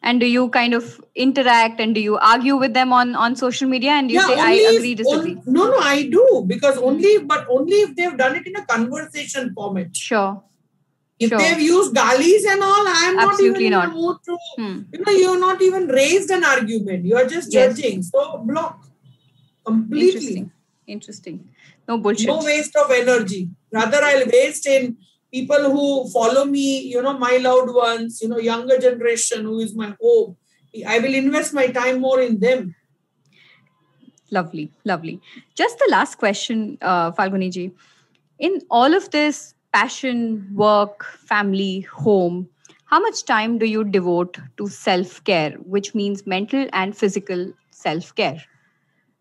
[0.09, 0.87] And do you kind of
[1.25, 4.49] interact and do you argue with them on on social media and you say I
[4.49, 5.35] only if- agree disagree?
[5.41, 6.89] on- no no i do because Hmm.
[6.91, 10.31] only but only if they've done it in a conversation format Sure.
[11.27, 11.41] if Sure.
[11.43, 13.85] they've used galis and all i am not even not.
[13.89, 14.77] in a mood to Hmm.
[14.97, 17.77] you know you're not even raised an argument you are just Yes.
[17.79, 18.91] judging so block
[19.73, 20.51] completely Interesting.
[20.87, 21.39] Interesting.
[21.89, 22.27] No bullshit.
[22.27, 24.97] no waste of energy rather i'll waste in
[25.33, 29.75] people who follow me you know my loved ones you know younger generation who is
[29.75, 30.37] my hope
[30.87, 32.75] i will invest my time more in them
[34.31, 35.21] Lovely, lovely.
[35.55, 37.71] Just the last question, uh, Falguni ji.
[38.39, 42.49] In all of this passion, work, family, home,
[42.87, 48.15] how much time do you devote to self care, which means mental and physical self
[48.15, 48.43] care?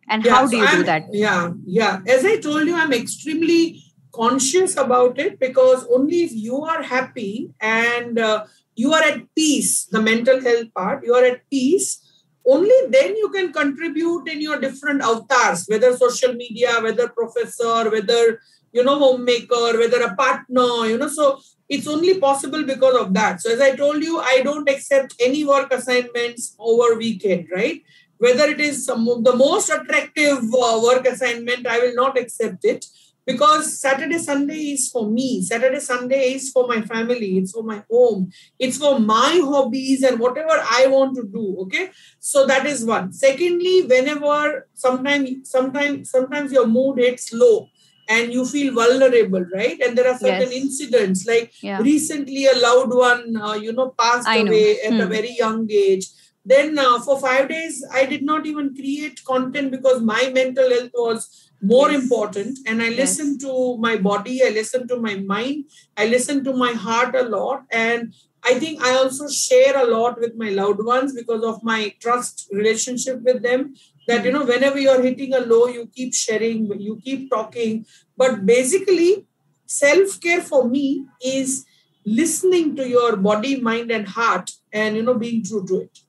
[0.10, 1.06] And how do you do that?
[1.12, 2.01] Yeah, yeah.
[2.08, 7.51] As I told you, I'm extremely conscious about it because only if you are happy
[7.60, 8.45] and uh,
[8.76, 11.99] you are at peace, the mental health part, you are at peace,
[12.45, 18.39] only then you can contribute in your different avatars, whether social media, whether professor, whether
[18.72, 21.08] you know homemaker, whether a partner, you know.
[21.08, 21.39] So
[21.70, 23.41] it's only possible because of that.
[23.41, 27.82] So as I told you, I don't accept any work assignments over weekend, right?
[28.26, 32.63] Whether it is some of the most attractive uh, work assignment, I will not accept
[32.74, 32.86] it
[33.26, 35.41] because Saturday, Sunday is for me.
[35.41, 37.38] Saturday, Sunday is for my family.
[37.39, 38.30] It's for my home.
[38.59, 41.45] It's for my hobbies and whatever I want to do.
[41.63, 41.89] Okay.
[42.19, 43.13] So that is one.
[43.13, 47.69] Secondly, whenever sometimes, sometimes, sometimes your mood hits low
[48.09, 49.80] and you feel vulnerable, right?
[49.80, 50.61] And there are certain Yes.
[50.63, 51.80] incidents like Yeah.
[51.80, 54.51] recently a loved one, uh, you know, passed I know.
[54.51, 55.13] away at a Hmm.
[55.17, 56.07] very young age
[56.46, 60.91] then uh, for five days i did not even create content because my mental health
[60.94, 62.02] was more Yes.
[62.04, 62.58] important.
[62.68, 63.00] And i Yes.
[63.02, 65.66] listened to my body i listened to my mind
[65.98, 67.64] i listened to my heart a lot.
[67.72, 68.14] And
[68.52, 72.48] i think i also share a lot with my loved ones because of my trust
[72.52, 73.74] relationship with them.
[74.08, 77.86] That you know whenever you're hitting a low you keep sharing you keep talking.
[78.18, 79.26] But basically
[79.66, 81.66] self care for me is
[82.06, 86.00] listening to your body mind and heart and you know being true to it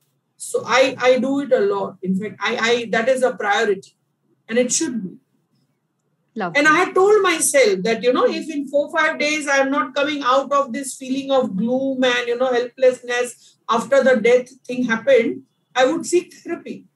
[0.50, 1.96] so i i do it a lot.
[2.02, 3.92] In fact i i that is a priority.
[4.48, 5.12] And it should be.
[6.36, 6.58] Lovely.
[6.58, 9.94] and i had told myself that you know if in four five days i'm not
[9.94, 14.82] coming out of this feeling of gloom and you know helplessness after the death thing
[14.84, 15.42] happened
[15.76, 16.86] i would seek therapy.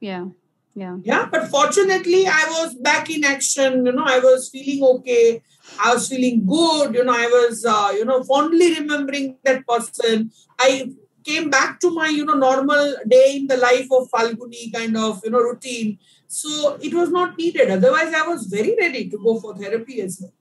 [0.00, 0.28] Yeah.
[0.74, 0.96] Yeah.
[1.02, 3.84] yeah but fortunately i was back in action.
[3.84, 5.42] You know i was feeling okay.
[5.78, 6.94] I was feeling good.
[6.94, 10.30] You know i was uh, you know fondly remembering that person.
[10.58, 10.92] I
[11.24, 15.20] came back to my you know normal day in the life of falguni kind of
[15.24, 19.38] you know routine so it was not needed otherwise i was very ready to go
[19.40, 20.32] for therapy as well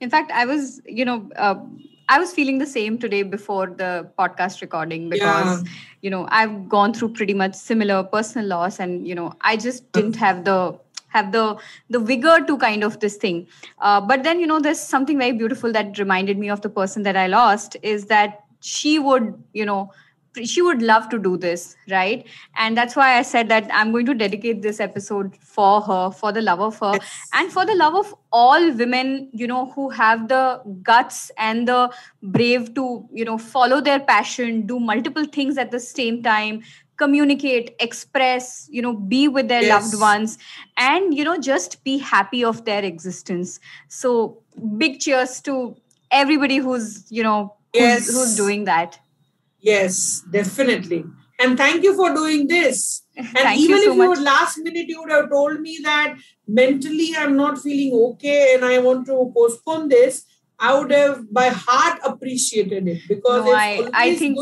[0.00, 1.54] In fact, I was, you know, uh,
[2.08, 5.70] I was feeling the same today before the podcast recording because yeah.
[6.02, 9.90] you know I've gone through pretty much similar personal loss, and you know I just
[9.92, 10.78] didn't have the
[11.08, 11.58] have the
[11.90, 13.48] the vigor to kind of this thing.
[13.80, 17.02] Uh, but then you know there's something very beautiful that reminded me of the person
[17.02, 19.90] that I lost is that she would you know
[20.44, 22.26] she would love to do this right
[22.56, 26.32] and that's why i said that i'm going to dedicate this episode for her for
[26.32, 27.28] the love of her yes.
[27.34, 31.90] and for the love of all women you know who have the guts and the
[32.22, 36.62] brave to you know follow their passion do multiple things at the same time
[36.96, 39.70] communicate express you know be with their yes.
[39.70, 40.38] loved ones
[40.76, 44.38] and you know just be happy of their existence so
[44.78, 45.76] big cheers to
[46.10, 48.06] everybody who's you know who's, yes.
[48.12, 48.98] who's doing that
[49.66, 51.04] Yes, definitely.
[51.40, 53.02] And thank you for doing this.
[53.16, 56.16] And even you so if you would last minute, you would have told me that
[56.46, 60.24] mentally I'm not feeling okay and I want to postpone this.
[60.58, 64.38] I would have by heart appreciated it because no, I, I think,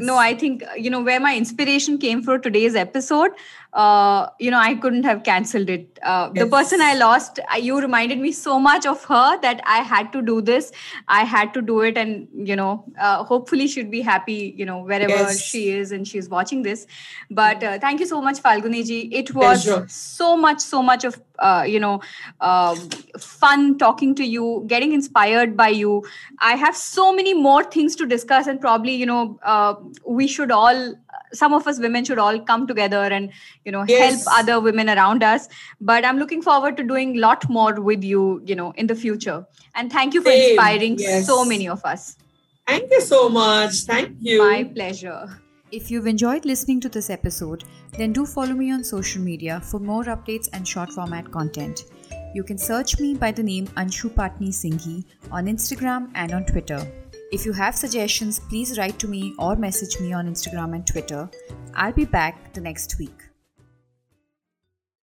[0.00, 3.30] No, I think you know where my inspiration came for today's episode.
[3.72, 6.00] Uh, you know, I couldn't have cancelled it.
[6.02, 6.44] Uh, yes.
[6.44, 10.20] The person I lost, you reminded me so much of her that I had to
[10.20, 10.72] do this.
[11.06, 14.52] I had to do it, and you know, uh, hopefully, she'd be happy.
[14.56, 15.40] You know, wherever yes.
[15.40, 16.88] she is and she's watching this.
[17.30, 19.10] But uh, thank you so much, Falguniji.
[19.12, 19.86] It was Pleasure.
[19.88, 22.00] so much, so much of uh, you know,
[22.40, 22.76] um,
[23.18, 26.04] fun talking to you, getting inspired by you.
[26.38, 29.74] I have so many more things to discuss, and probably you know, uh,
[30.06, 30.94] we should all
[31.32, 33.30] some of us women should all come together and
[33.64, 34.24] you know yes.
[34.24, 35.48] help other women around us
[35.80, 38.94] but i'm looking forward to doing a lot more with you you know in the
[38.94, 40.50] future and thank you for Same.
[40.50, 41.26] inspiring yes.
[41.26, 42.16] so many of us
[42.66, 45.40] thank you so much thank you my pleasure
[45.72, 47.64] if you've enjoyed listening to this episode,
[47.96, 51.84] then do follow me on social media for more updates and short format content.
[52.34, 56.80] You can search me by the name Anshu Patni Singhi on Instagram and on Twitter.
[57.32, 61.30] If you have suggestions, please write to me or message me on Instagram and Twitter.
[61.74, 63.19] I'll be back the next week.